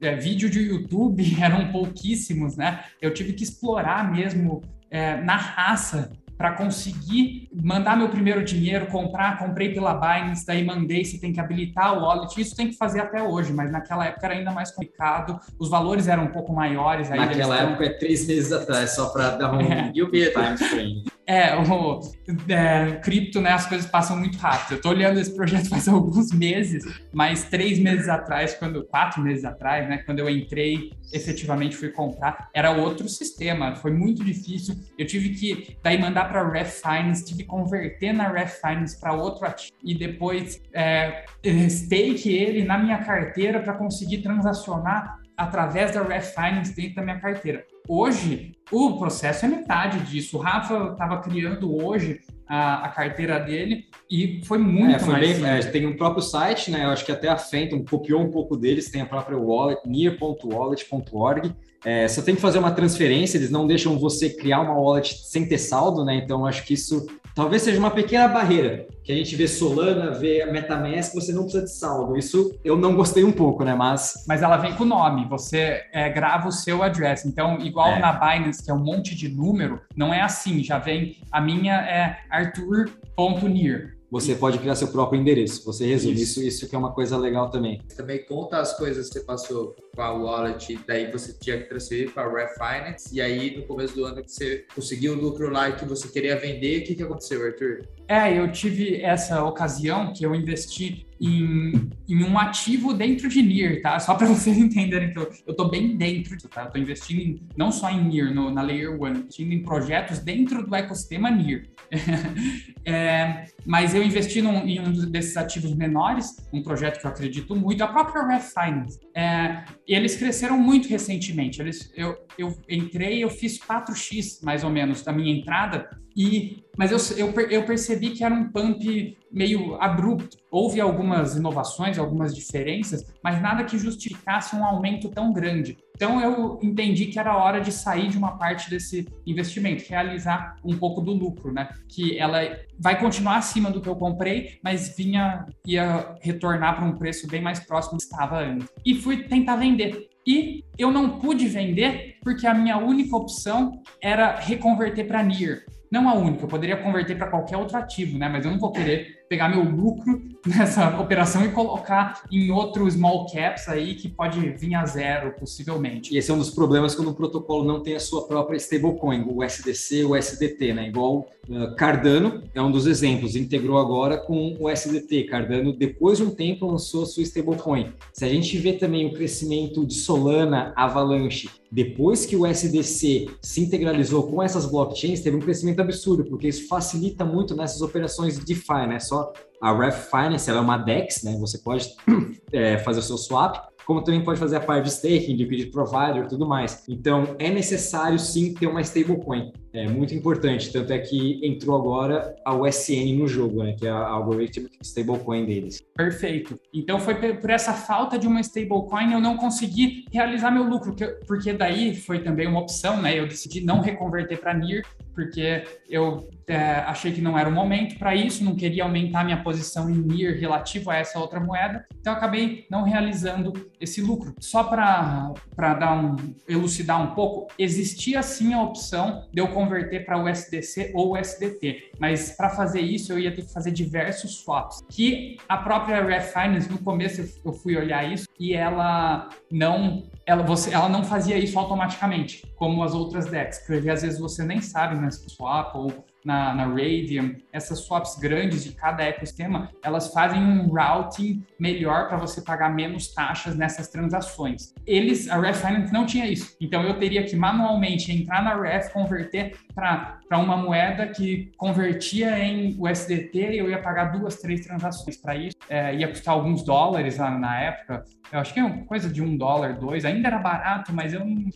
É, 0.01 0.17
vídeo 0.17 0.49
de 0.49 0.61
YouTube 0.61 1.23
eram 1.41 1.71
pouquíssimos, 1.71 2.57
né? 2.57 2.85
Eu 3.03 3.13
tive 3.13 3.33
que 3.33 3.45
explorar 3.45 4.11
mesmo 4.11 4.63
é, 4.91 5.21
na 5.23 5.37
raça 5.37 6.11
para 6.41 6.53
conseguir 6.53 7.51
mandar 7.53 7.99
meu 7.99 8.09
primeiro 8.09 8.43
dinheiro, 8.43 8.87
comprar, 8.87 9.39
comprei 9.39 9.75
pela 9.75 9.93
Binance, 9.93 10.47
daí 10.47 10.65
mandei, 10.65 11.05
você 11.05 11.21
tem 11.21 11.35
que 11.35 11.39
habilitar 11.39 11.93
o 11.93 12.01
wallet, 12.01 12.41
isso 12.41 12.57
tem 12.57 12.69
que 12.69 12.79
fazer 12.79 13.01
até 13.01 13.23
hoje, 13.23 13.53
mas 13.53 13.71
naquela 13.71 14.07
época 14.07 14.25
era 14.25 14.37
ainda 14.37 14.51
mais 14.51 14.71
complicado, 14.71 15.39
os 15.59 15.69
valores 15.69 16.09
eram 16.09 16.25
um 16.25 16.33
pouco 16.33 16.51
maiores. 16.55 17.11
naquela 17.11 17.61
época 17.61 17.85
é 17.85 17.91
três 17.91 18.27
meses 18.27 18.53
atrás, 18.53 18.95
só 18.95 19.11
para 19.11 19.37
dar 19.37 19.53
um 19.53 19.61
é. 19.71 19.93
time 19.93 20.57
frame. 20.57 21.05
É, 21.27 21.55
o 21.57 22.01
é, 22.49 22.97
cripto, 22.97 23.41
né, 23.41 23.53
as 23.53 23.67
coisas 23.67 23.89
passam 23.89 24.17
muito 24.17 24.39
rápido. 24.39 24.77
Eu 24.77 24.81
tô 24.81 24.89
olhando 24.91 25.21
esse 25.21 25.35
projeto 25.35 25.69
faz 25.71 25.87
alguns 25.87 26.33
meses, 26.33 26.85
mas 27.13 27.45
três 27.45 27.79
meses 27.79 28.09
atrás, 28.09 28.55
quando 28.55 28.85
quatro 28.85 29.23
meses 29.23 29.45
atrás, 29.45 29.89
né, 29.89 29.99
quando 29.99 30.19
eu 30.19 30.29
entrei, 30.29 30.91
efetivamente 31.13 31.77
fui 31.77 31.91
comprar, 31.91 32.49
era 32.55 32.71
outro 32.71 33.09
sistema, 33.09 33.77
foi 33.77 33.93
muito 33.93 34.25
difícil. 34.25 34.75
Eu 34.99 35.07
tive 35.07 35.31
que 35.31 35.77
daí 35.83 35.99
mandar 35.99 36.29
para 36.29 36.49
Ref 36.49 36.81
Finance, 36.81 37.25
tive 37.25 37.43
que 37.43 37.49
converter 37.49 38.13
na 38.13 38.29
Ref 38.29 38.61
Finance 38.61 38.99
para 38.99 39.13
outro 39.13 39.47
ativo 39.47 39.73
e 39.83 39.95
depois 39.95 40.61
é, 40.73 41.25
stake 41.69 42.29
ele 42.29 42.65
na 42.65 42.79
minha 42.79 42.99
carteira 42.99 43.61
para 43.61 43.75
conseguir 43.75 44.19
transacionar 44.19 45.20
através 45.41 45.93
da 45.93 46.03
Ref 46.03 46.35
Finance 46.35 46.77
dentro 46.77 46.97
da 46.97 47.03
minha 47.03 47.19
carteira. 47.19 47.65
Hoje, 47.89 48.53
o 48.71 48.99
processo 48.99 49.47
é 49.47 49.49
metade 49.49 49.99
disso. 50.01 50.37
O 50.37 50.41
Rafa 50.41 50.91
estava 50.93 51.19
criando 51.19 51.75
hoje 51.75 52.21
a, 52.47 52.85
a, 52.85 52.89
carteira 52.91 53.41
dele 53.41 53.87
e 54.11 54.43
foi 54.45 54.59
muito 54.59 54.97
é, 54.97 54.99
foi 54.99 55.13
mais 55.15 55.39
bem, 55.39 55.51
é, 55.51 55.63
tem 55.63 55.87
um 55.87 55.97
próprio 55.97 56.23
site, 56.23 56.71
né? 56.71 56.85
Eu 56.85 56.91
acho 56.91 57.07
que 57.07 57.13
até 57.13 57.29
a 57.29 57.39
Phantom 57.39 57.83
copiou 57.83 58.21
um 58.21 58.31
pouco 58.31 58.55
deles, 58.55 58.91
tem 58.91 59.01
a 59.01 59.07
própria 59.07 59.39
wallet, 59.39 59.81
near.wallet.org. 59.87 61.57
É, 61.85 62.07
só 62.09 62.21
tem 62.21 62.35
que 62.35 62.41
fazer 62.41 62.59
uma 62.59 62.73
transferência, 62.73 63.39
eles 63.39 63.51
não 63.51 63.67
deixam 63.67 63.99
você 63.99 64.29
criar 64.31 64.61
uma 64.61 64.79
wallet 64.79 65.17
sem 65.25 65.47
ter 65.47 65.59
saldo, 65.59 66.05
né? 66.05 66.17
Então 66.17 66.45
acho 66.45 66.65
que 66.65 66.75
isso 66.75 67.07
talvez 67.35 67.63
seja 67.63 67.79
uma 67.79 67.91
pequena 67.91 68.29
barreira 68.29 68.87
que 69.03 69.11
a 69.11 69.15
gente 69.15 69.35
vê 69.35 69.49
Solana, 69.49 70.11
vê 70.11 70.43
a 70.43 70.53
MetaMask, 70.53 71.15
você 71.15 71.33
não 71.33 71.45
precisa 71.45 71.65
de 71.65 71.73
saldo. 71.73 72.17
Isso 72.17 72.59
eu 72.63 72.77
não 72.77 72.95
gostei 72.95 73.25
um 73.25 73.33
pouco, 73.33 73.65
né? 73.65 73.75
Mas 73.75 74.25
mas 74.29 74.43
ela 74.43 74.57
vem 74.57 74.75
com 74.75 74.85
o 74.85 74.87
nome, 74.87 75.27
você 75.29 75.83
é, 75.93 76.09
grava 76.11 76.49
o 76.49 76.53
seu 76.53 76.83
address. 76.83 77.25
Então 77.25 77.59
igual 77.61 77.93
é. 77.93 77.99
na 77.99 78.13
Binance 78.13 78.63
que 78.63 78.71
é 78.71 78.75
um 78.75 78.85
monte 78.85 79.15
de 79.15 79.29
número, 79.29 79.81
não 79.97 80.13
é 80.13 80.21
assim. 80.21 80.63
Já 80.63 80.79
vem 80.79 81.17
a 81.33 81.41
minha 81.41 81.75
é 81.75 82.19
arthur.near 82.31 84.00
você 84.11 84.35
pode 84.35 84.59
criar 84.59 84.75
seu 84.75 84.89
próprio 84.89 85.21
endereço. 85.21 85.65
Você 85.65 85.87
resume 85.87 86.15
isso. 86.15 86.41
isso, 86.41 86.43
isso 86.43 86.69
que 86.69 86.75
é 86.75 86.79
uma 86.79 86.93
coisa 86.93 87.17
legal 87.17 87.49
também. 87.51 87.81
Também 87.97 88.25
conta 88.25 88.59
as 88.59 88.77
coisas 88.77 89.09
que 89.09 89.15
você 89.15 89.25
passou 89.25 89.77
com 89.95 90.03
a 90.03 90.13
wallet, 90.13 90.79
daí 90.87 91.11
você 91.11 91.33
tinha 91.33 91.59
que 91.59 91.69
transferir 91.69 92.13
para 92.13 92.29
a 92.29 92.47
Refinance, 92.47 93.15
e 93.15 93.21
aí 93.21 93.57
no 93.57 93.67
começo 93.67 93.95
do 93.95 94.05
ano 94.05 94.23
que 94.23 94.33
você 94.33 94.65
conseguiu 94.75 95.13
o 95.13 95.17
lucro 95.17 95.51
lá 95.51 95.69
e 95.69 95.77
que 95.77 95.85
você 95.85 96.09
queria 96.09 96.37
vender, 96.37 96.81
o 96.81 96.85
que, 96.85 96.95
que 96.95 97.03
aconteceu, 97.03 97.45
Arthur? 97.45 97.87
É, 98.11 98.37
eu 98.37 98.51
tive 98.51 99.01
essa 99.03 99.45
ocasião 99.45 100.13
que 100.13 100.27
eu 100.27 100.35
investi 100.35 101.07
em, 101.21 101.91
em 102.09 102.25
um 102.25 102.37
ativo 102.37 102.93
dentro 102.93 103.29
de 103.29 103.41
NIR, 103.41 103.83
tá? 103.83 104.01
Só 104.01 104.15
para 104.15 104.27
vocês 104.35 104.59
entenderem 104.59 105.13
que 105.13 105.19
eu, 105.21 105.31
eu 105.47 105.55
tô 105.55 105.69
bem 105.69 105.97
dentro, 105.97 106.37
tá? 106.49 106.65
Eu 106.65 106.71
tô 106.73 106.79
investindo 106.79 107.21
em, 107.21 107.41
não 107.57 107.71
só 107.71 107.89
em 107.89 108.03
NIR, 108.03 108.35
no, 108.35 108.51
na 108.51 108.63
Layer 108.63 109.01
1, 109.01 109.09
investindo 109.11 109.53
em 109.53 109.63
projetos 109.63 110.19
dentro 110.19 110.67
do 110.67 110.75
ecossistema 110.75 111.31
NIR. 111.31 111.71
é, 112.85 113.45
mas 113.65 113.95
eu 113.95 114.03
investi 114.03 114.43
num, 114.43 114.67
em 114.67 114.81
um 114.81 114.91
desses 115.09 115.37
ativos 115.37 115.73
menores, 115.73 116.35
um 116.53 116.65
projeto 116.65 116.99
que 116.99 117.07
eu 117.07 117.11
acredito 117.13 117.55
muito, 117.55 117.85
a 117.85 117.87
própria 117.87 118.27
Ref 118.27 118.53
Finance. 118.53 118.99
É, 119.15 119.63
eles 119.87 120.17
cresceram 120.17 120.59
muito 120.59 120.89
recentemente. 120.89 121.63
Eles, 121.63 121.93
eu, 121.95 122.17
eu 122.37 122.59
entrei, 122.69 123.23
eu 123.23 123.31
fiz 123.31 123.57
4x 123.57 124.43
mais 124.43 124.65
ou 124.65 124.71
menos 124.71 125.05
da 125.05 125.13
minha 125.13 125.33
entrada 125.33 125.89
e, 126.17 126.65
mas 126.77 126.91
eu, 126.91 127.27
eu, 127.27 127.41
eu, 127.51 127.65
percebi 127.65 128.11
que 128.11 128.25
era 128.25 128.35
um 128.35 128.51
pump 128.51 129.17
meio 129.31 129.81
abrupto. 129.81 130.37
Houve 130.51 130.81
algumas 130.81 131.37
inovações, 131.37 131.99
algumas 131.99 132.35
diferenças, 132.35 133.05
mas 133.23 133.41
nada 133.41 133.65
que 133.65 133.79
justificasse 133.79 134.57
um 134.57 134.65
aumento 134.65 135.09
tão 135.09 135.33
grande. 135.33 135.79
Então 135.95 136.21
eu 136.21 136.59
entendi 136.63 137.07
que 137.07 137.19
era 137.19 137.37
hora 137.37 137.61
de 137.61 137.71
sair 137.71 138.09
de 138.09 138.19
uma 138.19 138.39
parte 138.39 138.71
desse 138.71 139.07
investimento, 139.27 139.85
realizar 139.89 140.57
um 140.65 140.77
pouco 140.77 141.01
do 141.01 141.13
lucro, 141.13 141.53
né? 141.53 141.69
Que 141.89 142.19
ela 142.19 142.41
vai 142.79 142.99
continuar 142.99 143.37
acima 143.37 143.71
do 143.71 143.81
que 143.81 143.89
eu 143.89 143.97
comprei, 143.97 144.59
mas 144.65 144.97
vinha 144.97 145.45
ia 145.67 146.17
retornar 146.21 146.77
para 146.77 146.85
um 146.85 146.97
preço 146.97 147.29
bem 147.29 147.43
mais 147.43 147.61
próximo 147.61 147.99
do 147.99 148.01
que 148.01 148.05
estava 148.05 148.41
antes. 148.41 148.69
E 148.85 148.95
fui 148.95 149.25
tentar 149.25 149.57
vender. 149.57 150.09
E 150.27 150.65
eu 150.79 150.91
não 150.91 151.19
pude 151.19 151.47
vender 151.49 152.17
porque 152.23 152.47
a 152.47 152.55
minha 152.55 152.79
única 152.79 153.17
opção 153.17 153.81
era 154.03 154.39
reconverter 154.39 155.07
para 155.07 155.23
NIR 155.23 155.65
não 155.91 156.09
a 156.09 156.15
única, 156.15 156.45
eu 156.45 156.49
poderia 156.49 156.77
converter 156.77 157.17
para 157.17 157.31
qualquer 157.31 157.57
outro 157.57 157.77
ativo, 157.77 158.19
né? 158.19 158.29
Mas 158.29 158.45
eu 158.45 158.51
não 158.51 158.59
vou 158.59 158.73
querer 158.73 159.20
pegar 159.31 159.49
meu 159.49 159.63
lucro 159.63 160.21
nessa 160.45 161.01
operação 161.01 161.45
e 161.45 161.53
colocar 161.53 162.25
em 162.33 162.51
outro 162.51 162.91
small 162.91 163.27
caps 163.33 163.69
aí 163.69 163.95
que 163.95 164.09
pode 164.09 164.41
vir 164.41 164.75
a 164.75 164.85
zero, 164.85 165.33
possivelmente. 165.39 166.13
E 166.13 166.19
esse 166.19 166.33
é 166.33 166.35
um 166.35 166.39
dos 166.39 166.51
problemas 166.51 166.97
quando 166.97 167.13
o 167.13 167.15
protocolo 167.15 167.65
não 167.65 167.81
tem 167.81 167.95
a 167.95 168.01
sua 168.01 168.27
própria 168.27 168.57
stablecoin, 168.57 169.23
o 169.23 169.45
USDC, 169.45 170.05
o 170.05 170.17
USDT, 170.17 170.75
né? 170.75 170.89
Igual 170.89 171.29
uh, 171.49 171.77
Cardano 171.77 172.43
é 172.53 172.61
um 172.61 172.73
dos 172.73 172.89
exemplos, 172.89 173.37
integrou 173.37 173.79
agora 173.79 174.19
com 174.19 174.57
o 174.59 174.69
USDT. 174.69 175.25
Cardano, 175.25 175.73
depois 175.73 176.19
de 176.19 176.25
um 176.25 176.31
tempo, 176.31 176.67
lançou 176.67 177.05
a 177.05 177.07
sua 177.07 177.23
stablecoin. 177.23 177.93
Se 178.13 178.25
a 178.25 178.29
gente 178.29 178.59
vê 178.59 178.73
também 178.73 179.07
o 179.07 179.13
crescimento 179.13 179.87
de 179.87 179.95
Solana, 179.95 180.73
Avalanche, 180.75 181.49
depois 181.71 182.27
que 182.27 182.35
o 182.35 182.45
SDC 182.45 183.29
se 183.41 183.61
integralizou 183.61 184.25
com 184.25 184.43
essas 184.43 184.67
blockchains, 184.67 185.21
teve 185.21 185.37
um 185.37 185.41
crescimento 185.41 185.79
absurdo, 185.79 186.25
porque 186.25 186.49
isso 186.49 186.67
facilita 186.67 187.25
muito 187.25 187.55
nessas 187.55 187.81
operações 187.81 188.37
de 188.37 188.45
DeFi, 188.45 188.89
né? 188.89 188.99
Só 188.99 189.20
a 189.61 189.73
Ref 189.73 190.11
Finance 190.11 190.49
ela 190.49 190.61
é 190.61 190.63
uma 190.63 190.79
DEX, 190.79 191.23
né? 191.23 191.37
Você 191.39 191.59
pode 191.59 191.89
é, 192.53 192.79
fazer 192.79 193.01
o 193.01 193.03
seu 193.03 193.19
swap, 193.19 193.71
como 193.91 194.03
também 194.03 194.23
pode 194.23 194.39
fazer 194.39 194.57
a 194.57 194.61
parte 194.61 194.85
de 194.85 194.91
staking, 194.91 195.35
liquidity 195.35 195.71
provider, 195.71 196.29
tudo 196.29 196.47
mais. 196.47 196.85
Então 196.89 197.35
é 197.39 197.51
necessário 197.51 198.19
sim 198.19 198.55
ter 198.55 198.67
uma 198.67 198.81
stablecoin. 198.81 199.53
É 199.73 199.89
muito 199.89 200.15
importante, 200.15 200.73
tanto 200.73 200.93
é 200.93 200.99
que 200.99 201.41
entrou 201.45 201.77
agora 201.77 202.35
a 202.45 202.55
USN 202.55 203.19
no 203.19 203.27
jogo, 203.27 203.63
né? 203.63 203.75
Que 203.77 203.87
é 203.87 203.91
a 203.91 204.07
algoritmo 204.07 204.69
stablecoin 204.81 205.45
deles. 205.45 205.83
Perfeito. 205.97 206.59
Então 206.73 207.01
foi 207.01 207.15
por 207.35 207.51
essa 207.51 207.73
falta 207.73 208.19
de 208.19 208.27
uma 208.27 208.41
stablecoin 208.41 209.13
eu 209.13 209.21
não 209.21 209.37
consegui 209.37 210.05
realizar 210.13 210.51
meu 210.51 210.63
lucro, 210.63 210.95
porque 211.27 211.53
daí 211.53 211.97
foi 211.97 212.21
também 212.21 212.47
uma 212.47 212.61
opção, 212.61 213.03
né? 213.03 213.19
Eu 213.19 213.27
decidi 213.27 213.61
não 213.61 213.81
reconverter 213.81 214.41
para 214.41 214.55
NIR 214.55 214.85
porque 215.15 215.65
eu 215.89 216.29
é, 216.47 216.81
achei 216.87 217.13
que 217.13 217.21
não 217.21 217.39
era 217.39 217.49
o 217.49 217.53
momento 217.53 217.99
para 217.99 218.15
isso, 218.15 218.45
não 218.45 218.55
queria 218.55 218.85
aumentar 218.85 219.25
minha 219.25 219.43
posição 219.43 219.89
em 219.91 219.95
NIR 219.95 220.39
relativo 220.39 220.91
a 220.91 220.97
essa 220.97 221.19
outra 221.19 221.41
moeda, 221.41 221.87
então 222.01 222.13
acabei 222.13 222.67
não 222.71 222.83
realizando 222.83 223.71
esse 223.81 224.01
lucro. 224.01 224.35
Só 224.41 224.65
para 224.65 225.35
dar 225.75 225.93
um 225.93 226.17
elucidar 226.49 227.01
um 227.01 227.15
pouco, 227.15 227.53
existia 227.59 228.23
sim 228.23 228.53
a 228.53 228.63
opção 228.63 229.27
de 229.33 229.41
eu 229.41 229.49
converter 229.49 230.05
para 230.05 230.23
USDC 230.23 230.93
ou 230.95 231.17
USDT, 231.17 231.93
mas 231.99 232.33
para 232.33 232.51
fazer 232.51 232.81
isso 232.81 233.13
eu 233.13 233.19
ia 233.19 233.35
ter 233.35 233.43
que 233.43 233.53
fazer 233.53 233.71
diversos 233.71 234.37
swaps, 234.39 234.81
que 234.89 235.37
a 235.49 235.57
própria 235.57 236.03
Ref 236.05 236.33
Finance 236.33 236.71
no 236.71 236.79
começo 236.79 237.21
eu 237.45 237.53
fui 237.53 237.77
olhar 237.77 238.11
isso 238.11 238.27
e 238.39 238.55
ela 238.55 239.29
não 239.51 240.05
ela, 240.27 240.45
você, 240.45 240.73
ela 240.73 240.89
não 240.89 241.03
fazia 241.03 241.37
isso 241.37 241.59
automaticamente, 241.59 242.47
como 242.55 242.85
as 242.85 242.95
outras 242.95 243.27
decks, 243.27 243.59
porque 243.67 243.91
às 243.91 244.03
vezes 244.03 244.19
você 244.19 244.45
nem 244.45 244.61
sabe 244.61 244.95
na 244.95 245.11
Swap 245.11 245.75
ou 245.75 246.05
na, 246.25 246.55
na 246.55 246.67
Radium, 246.67 247.37
essas 247.53 247.81
swaps 247.81 248.19
grandes 248.19 248.65
de 248.65 248.73
cada 248.73 249.03
ecossistema, 249.03 249.71
elas 249.83 250.13
fazem 250.13 250.43
um 250.43 250.69
routing 250.69 251.43
melhor 251.59 252.09
para 252.09 252.17
você 252.17 252.43
pagar 252.43 252.75
menos 252.75 253.09
taxas 253.09 253.57
nessas 253.57 253.89
transações. 253.89 254.75
Eles, 254.87 255.29
a 255.29 255.41
Ref 255.41 255.61
Finance 255.61 255.93
não 255.93 256.07
tinha 256.07 256.27
isso. 256.27 256.57
Então 256.61 256.83
eu 256.83 256.99
teria 256.99 257.25
que 257.25 257.37
manualmente 257.37 258.13
entrar 258.13 258.43
na 258.43 258.61
Ref, 258.61 258.93
converter 258.93 259.57
para 259.75 260.39
uma 260.39 260.57
moeda 260.57 261.07
que 261.09 261.51
convertia 261.57 262.39
em 262.39 262.77
USDT 262.79 263.53
e 263.53 263.59
eu 263.59 263.71
ia 263.71 263.81
pagar 263.81 264.07
duas, 264.07 264.37
três 264.37 264.67
transações 264.67 265.17
para 265.17 265.37
isso. 265.37 265.57
É, 265.69 265.95
ia 265.95 266.09
custar 266.09 266.35
alguns 266.35 266.63
dólares 266.63 267.19
lá 267.19 267.31
na 267.31 267.61
época. 267.61 268.05
Eu 268.33 268.41
acho 268.41 268.53
que 268.55 268.61
é 268.61 268.65
uma 268.65 268.85
coisa 268.85 269.09
de 269.09 269.23
um 269.23 269.37
dólar, 269.37 269.79
dois. 269.79 270.05
Ainda 270.05 270.29
era 270.29 270.39
barato, 270.39 270.93
mas 270.93 271.13
eu 271.13 271.21
não, 271.25 271.49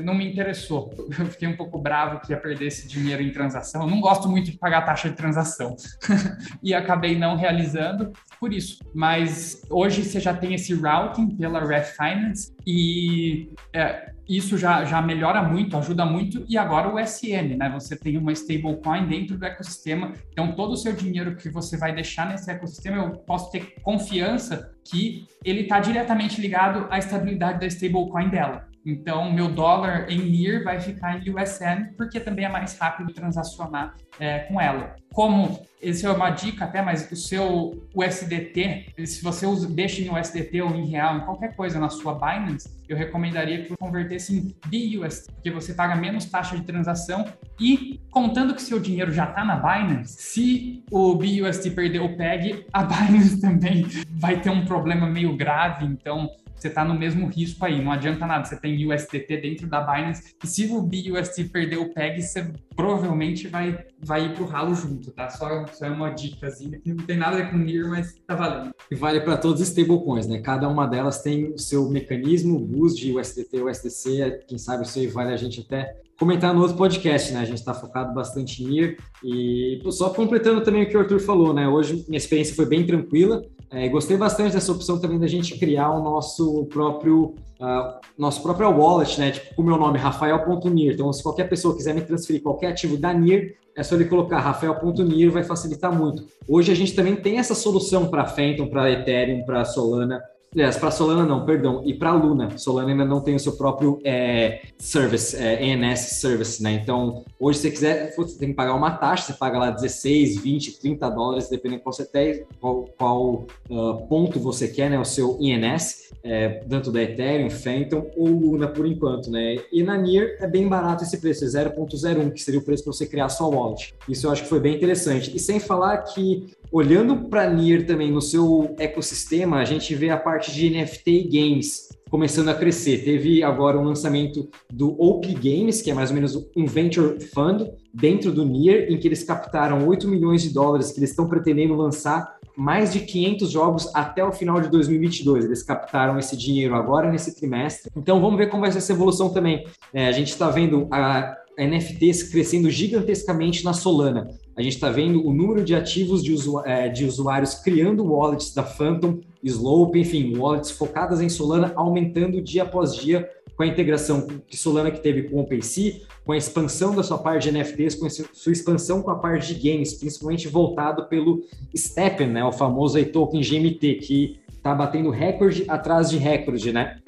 não 0.00 0.14
me 0.14 0.30
interessou. 0.30 0.92
Eu 1.18 1.26
fiquei 1.26 1.48
um 1.48 1.56
pouco 1.56 1.78
bravo 1.78 2.20
que 2.20 2.32
ia 2.32 2.38
perder 2.38 2.66
esse 2.66 2.88
dinheiro 2.88 3.22
em 3.22 3.30
transação 3.30 3.82
eu 3.82 3.88
não 3.90 4.00
gosto 4.00 4.28
muito 4.28 4.50
de 4.50 4.58
pagar 4.58 4.82
taxa 4.82 5.08
de 5.08 5.16
transação. 5.16 5.76
e 6.62 6.74
acabei 6.74 7.18
não 7.18 7.36
realizando 7.36 8.12
por 8.38 8.52
isso. 8.52 8.78
Mas 8.94 9.62
hoje 9.70 10.04
você 10.04 10.20
já 10.20 10.34
tem 10.34 10.54
esse 10.54 10.74
routing 10.74 11.36
pela 11.36 11.64
Ref 11.64 11.96
Finance 11.96 12.54
e 12.66 13.50
é, 13.72 14.12
isso 14.28 14.56
já, 14.56 14.84
já 14.84 15.00
melhora 15.02 15.42
muito, 15.42 15.76
ajuda 15.76 16.04
muito. 16.04 16.44
E 16.48 16.56
agora 16.56 16.88
o 16.88 16.98
SN, 16.98 17.56
né? 17.58 17.70
Você 17.74 17.96
tem 17.96 18.16
uma 18.16 18.32
stablecoin 18.32 19.06
dentro 19.06 19.36
do 19.36 19.44
ecossistema. 19.44 20.12
Então, 20.32 20.52
todo 20.52 20.72
o 20.72 20.76
seu 20.76 20.92
dinheiro 20.92 21.36
que 21.36 21.48
você 21.48 21.76
vai 21.76 21.94
deixar 21.94 22.28
nesse 22.28 22.50
ecossistema, 22.50 22.96
eu 22.96 23.10
posso 23.10 23.50
ter 23.50 23.74
confiança 23.82 24.74
que 24.84 25.26
ele 25.44 25.62
está 25.62 25.80
diretamente 25.80 26.40
ligado 26.40 26.86
à 26.90 26.98
estabilidade 26.98 27.60
da 27.60 27.66
stablecoin 27.66 28.28
dela. 28.28 28.66
Então, 28.84 29.32
meu 29.32 29.48
dólar 29.48 30.10
em 30.10 30.18
NIR 30.18 30.62
vai 30.62 30.78
ficar 30.78 31.16
em 31.16 31.30
USN, 31.30 31.94
porque 31.96 32.20
também 32.20 32.44
é 32.44 32.48
mais 32.48 32.78
rápido 32.78 33.14
transacionar 33.14 33.94
é, 34.20 34.40
com 34.40 34.60
ela. 34.60 34.94
Como, 35.12 35.60
essa 35.80 36.08
é 36.08 36.10
uma 36.10 36.30
dica 36.30 36.64
até, 36.64 36.82
mas 36.82 37.10
o 37.10 37.16
seu 37.16 37.86
USDT, 37.94 38.92
se 39.06 39.22
você 39.22 39.46
usa, 39.46 39.68
deixa 39.68 40.02
em 40.02 40.10
USDT 40.10 40.60
ou 40.60 40.74
em 40.74 40.86
real, 40.86 41.16
em 41.16 41.20
qualquer 41.20 41.54
coisa 41.56 41.78
na 41.78 41.88
sua 41.88 42.14
Binance, 42.14 42.68
eu 42.88 42.96
recomendaria 42.96 43.62
que 43.62 43.68
você 43.68 43.76
convertesse 43.78 44.36
em 44.36 44.54
BUSD, 44.66 45.32
porque 45.32 45.50
você 45.50 45.72
paga 45.72 45.94
menos 45.94 46.26
taxa 46.26 46.56
de 46.56 46.64
transação 46.64 47.24
e, 47.58 48.00
contando 48.10 48.54
que 48.54 48.60
seu 48.60 48.78
dinheiro 48.78 49.12
já 49.12 49.24
está 49.24 49.44
na 49.44 49.56
Binance, 49.56 50.20
se 50.20 50.84
o 50.90 51.14
BUSD 51.14 51.70
perder 51.70 52.00
o 52.00 52.16
PEG, 52.16 52.66
a 52.72 52.82
Binance 52.84 53.40
também 53.40 53.86
vai 54.10 54.40
ter 54.40 54.50
um 54.50 54.64
problema 54.64 55.06
meio 55.06 55.36
grave, 55.36 55.86
então 55.86 56.28
você 56.64 56.68
está 56.68 56.82
no 56.82 56.98
mesmo 56.98 57.26
risco 57.28 57.62
aí. 57.64 57.82
Não 57.82 57.92
adianta 57.92 58.26
nada. 58.26 58.44
Você 58.44 58.58
tem 58.58 58.90
USDT 58.90 59.36
dentro 59.36 59.66
da 59.66 59.80
Binance 59.80 60.34
e 60.42 60.46
se 60.46 60.66
o 60.66 60.80
BUSD 60.80 61.44
perder 61.52 61.76
o 61.76 61.92
PEG, 61.92 62.22
você 62.22 62.50
provavelmente 62.74 63.48
vai, 63.48 63.84
vai 64.00 64.24
ir 64.24 64.34
para 64.34 64.42
o 64.42 64.46
ralo 64.46 64.74
junto, 64.74 65.10
tá? 65.10 65.28
Só, 65.28 65.66
só 65.66 65.86
é 65.86 65.90
uma 65.90 66.10
dicasinha 66.10 66.80
que 66.80 66.92
não 66.92 67.04
tem 67.04 67.18
nada 67.18 67.36
a 67.36 67.40
ver 67.42 67.50
com 67.50 67.58
NIR, 67.58 67.88
mas 67.88 68.14
tá 68.26 68.34
valendo. 68.34 68.74
E 68.90 68.94
vale 68.94 69.20
para 69.20 69.36
todos 69.36 69.60
os 69.60 69.68
stablecoins, 69.68 70.26
né? 70.26 70.40
Cada 70.40 70.66
uma 70.68 70.86
delas 70.86 71.20
tem 71.20 71.52
o 71.52 71.58
seu 71.58 71.88
mecanismo, 71.90 72.58
boost 72.58 73.00
de 73.00 73.12
USDT, 73.12 73.60
USDC, 73.60 74.44
quem 74.48 74.56
sabe 74.56 74.84
isso 74.84 74.98
aí 74.98 75.06
vale 75.06 75.32
a 75.34 75.36
gente 75.36 75.60
até 75.60 75.94
comentar 76.18 76.54
no 76.54 76.60
outro 76.60 76.76
podcast, 76.76 77.32
né? 77.32 77.40
A 77.40 77.44
gente 77.44 77.58
está 77.58 77.74
focado 77.74 78.14
bastante 78.14 78.62
em 78.62 78.68
NIR 78.68 78.96
e 79.22 79.82
só 79.90 80.10
completando 80.10 80.62
também 80.62 80.84
o 80.84 80.88
que 80.88 80.96
o 80.96 81.00
Arthur 81.00 81.20
falou, 81.20 81.52
né? 81.52 81.68
Hoje 81.68 82.04
minha 82.08 82.18
experiência 82.18 82.54
foi 82.54 82.66
bem 82.66 82.86
tranquila. 82.86 83.42
É, 83.70 83.88
gostei 83.88 84.16
bastante 84.16 84.52
dessa 84.52 84.70
opção 84.70 85.00
também 85.00 85.18
da 85.18 85.26
gente 85.26 85.58
criar 85.58 85.90
o 85.90 86.02
nosso 86.02 86.66
próprio 86.66 87.34
uh, 87.60 87.98
nosso 88.16 88.42
próprio 88.42 88.70
wallet, 88.70 89.18
né? 89.18 89.32
Tipo, 89.32 89.54
com 89.56 89.62
o 89.62 89.64
meu 89.64 89.76
nome, 89.76 89.98
Rafael.nir. 89.98 90.92
Então, 90.92 91.12
se 91.12 91.22
qualquer 91.22 91.48
pessoa 91.48 91.76
quiser 91.76 91.94
me 91.94 92.02
transferir 92.02 92.42
qualquer 92.42 92.68
ativo 92.68 92.96
da 92.96 93.12
NIR, 93.12 93.56
é 93.76 93.82
só 93.82 93.96
ele 93.96 94.04
colocar 94.04 94.38
Rafael.nir, 94.38 95.32
vai 95.32 95.42
facilitar 95.42 95.92
muito. 95.92 96.24
Hoje 96.48 96.70
a 96.70 96.76
gente 96.76 96.94
também 96.94 97.16
tem 97.16 97.38
essa 97.38 97.54
solução 97.54 98.06
para 98.06 98.24
Phantom, 98.26 98.68
para 98.68 98.90
Ethereum, 98.90 99.44
para 99.44 99.64
Solana 99.64 100.22
Aliás, 100.54 100.76
para 100.76 100.92
Solana 100.92 101.26
não, 101.26 101.44
perdão, 101.44 101.82
e 101.84 101.92
para 101.92 102.12
Luna. 102.12 102.56
Solana 102.56 102.90
ainda 102.90 103.04
não 103.04 103.20
tem 103.20 103.34
o 103.34 103.40
seu 103.40 103.56
próprio 103.56 103.98
é, 104.04 104.62
service, 104.78 105.36
é, 105.36 105.64
ENS 105.64 106.20
service, 106.20 106.62
né? 106.62 106.72
Então, 106.72 107.24
hoje, 107.40 107.58
se 107.58 107.62
você 107.62 107.70
quiser, 107.72 108.14
você 108.14 108.38
tem 108.38 108.50
que 108.50 108.54
pagar 108.54 108.74
uma 108.74 108.92
taxa, 108.92 109.26
você 109.26 109.32
paga 109.32 109.58
lá 109.58 109.70
16, 109.70 110.40
20, 110.40 110.78
30 110.78 111.10
dólares, 111.10 111.48
dependendo 111.48 111.82
qual 111.82 111.92
você 111.92 112.04
tem, 112.04 112.46
qual, 112.60 112.84
qual 112.96 113.46
uh, 113.68 114.06
ponto 114.08 114.38
você 114.38 114.68
quer, 114.68 114.88
né? 114.88 114.98
O 114.98 115.04
seu 115.04 115.36
INS, 115.40 116.12
é, 116.22 116.48
tanto 116.68 116.92
da 116.92 117.02
Ethereum, 117.02 117.50
Phantom 117.50 118.10
ou 118.16 118.28
Luna 118.28 118.68
por 118.68 118.86
enquanto, 118.86 119.30
né? 119.30 119.56
E 119.72 119.82
na 119.82 119.96
NIR 119.96 120.36
é 120.40 120.46
bem 120.46 120.68
barato 120.68 121.02
esse 121.02 121.18
preço, 121.18 121.44
é 121.44 121.48
0.01, 121.48 122.32
que 122.32 122.40
seria 122.40 122.60
o 122.60 122.64
preço 122.64 122.84
para 122.84 122.92
você 122.92 123.06
criar 123.06 123.28
sua 123.28 123.48
wallet. 123.48 123.92
Isso 124.08 124.26
eu 124.26 124.30
acho 124.30 124.44
que 124.44 124.48
foi 124.48 124.60
bem 124.60 124.76
interessante. 124.76 125.34
E 125.34 125.38
sem 125.40 125.58
falar 125.58 125.98
que 125.98 126.54
Olhando 126.70 127.28
para 127.28 127.48
NIR 127.48 127.86
também 127.86 128.10
no 128.10 128.20
seu 128.20 128.74
ecossistema, 128.78 129.58
a 129.58 129.64
gente 129.64 129.94
vê 129.94 130.10
a 130.10 130.16
parte 130.16 130.52
de 130.52 130.70
NFT 130.70 131.10
e 131.10 131.24
games 131.24 131.88
começando 132.10 132.48
a 132.48 132.54
crescer. 132.54 133.04
Teve 133.04 133.42
agora 133.42 133.78
um 133.78 133.84
lançamento 133.84 134.48
do 134.72 134.90
OP 135.00 135.34
Games, 135.34 135.82
que 135.82 135.90
é 135.90 135.94
mais 135.94 136.10
ou 136.10 136.14
menos 136.14 136.36
um 136.56 136.64
venture 136.64 137.20
fund 137.20 137.68
dentro 137.92 138.30
do 138.30 138.44
NIR, 138.44 138.92
em 138.92 138.98
que 138.98 139.08
eles 139.08 139.24
captaram 139.24 139.86
8 139.86 140.06
milhões 140.06 140.42
de 140.42 140.50
dólares 140.50 140.92
que 140.92 141.00
eles 141.00 141.10
estão 141.10 141.28
pretendendo 141.28 141.74
lançar 141.74 142.38
mais 142.56 142.92
de 142.92 143.00
500 143.00 143.50
jogos 143.50 143.90
até 143.94 144.24
o 144.24 144.32
final 144.32 144.60
de 144.60 144.68
2022. 144.68 145.44
Eles 145.44 145.62
captaram 145.62 146.18
esse 146.18 146.36
dinheiro 146.36 146.74
agora 146.74 147.10
nesse 147.10 147.34
trimestre. 147.34 147.90
Então 147.96 148.20
vamos 148.20 148.38
ver 148.38 148.48
como 148.48 148.62
vai 148.62 148.70
ser 148.70 148.78
essa 148.78 148.92
evolução 148.92 149.30
também. 149.30 149.66
É, 149.92 150.06
a 150.06 150.12
gente 150.12 150.28
está 150.28 150.48
vendo 150.50 150.86
a 150.90 151.36
NFTs 151.58 152.30
crescendo 152.30 152.70
gigantescamente 152.70 153.64
na 153.64 153.72
Solana. 153.72 154.28
A 154.56 154.62
gente 154.62 154.74
está 154.74 154.88
vendo 154.90 155.26
o 155.26 155.32
número 155.32 155.64
de 155.64 155.74
ativos 155.74 156.22
de, 156.22 156.32
usu 156.32 156.60
é, 156.64 156.88
de, 156.88 157.04
usuários 157.04 157.54
criando 157.54 158.04
wallets 158.04 158.54
da 158.54 158.62
Phantom, 158.62 159.18
Slope, 159.42 159.98
enfim, 159.98 160.36
wallets 160.36 160.70
focadas 160.70 161.20
em 161.20 161.28
Solana 161.28 161.72
aumentando 161.74 162.40
dia 162.40 162.62
após 162.62 162.94
dia 162.94 163.28
com 163.56 163.62
a 163.62 163.66
integração 163.66 164.26
que 164.46 164.56
Solana 164.56 164.90
que 164.90 165.00
teve 165.00 165.24
com 165.24 165.36
o 165.36 165.40
OpenSea, 165.40 166.00
com 166.24 166.32
a 166.32 166.36
expansão 166.36 166.94
da 166.94 167.02
sua 167.02 167.18
parte 167.18 167.50
de 167.50 167.52
NFTs, 167.52 167.94
com 167.94 168.06
a 168.06 168.10
sua 168.10 168.52
expansão 168.52 169.02
com 169.02 169.10
a 169.10 169.16
parte 169.16 169.54
de 169.54 169.70
games, 169.70 169.94
principalmente 169.94 170.48
voltado 170.48 171.06
pelo 171.06 171.42
Steppen, 171.76 172.28
né, 172.28 172.44
o 172.44 172.52
famoso 172.52 173.04
token 173.06 173.40
GMT, 173.40 173.94
que 173.96 174.40
está 174.48 174.74
batendo 174.74 175.10
recorde 175.10 175.64
atrás 175.68 176.08
de 176.08 176.16
recorde, 176.16 176.72
né? 176.72 176.98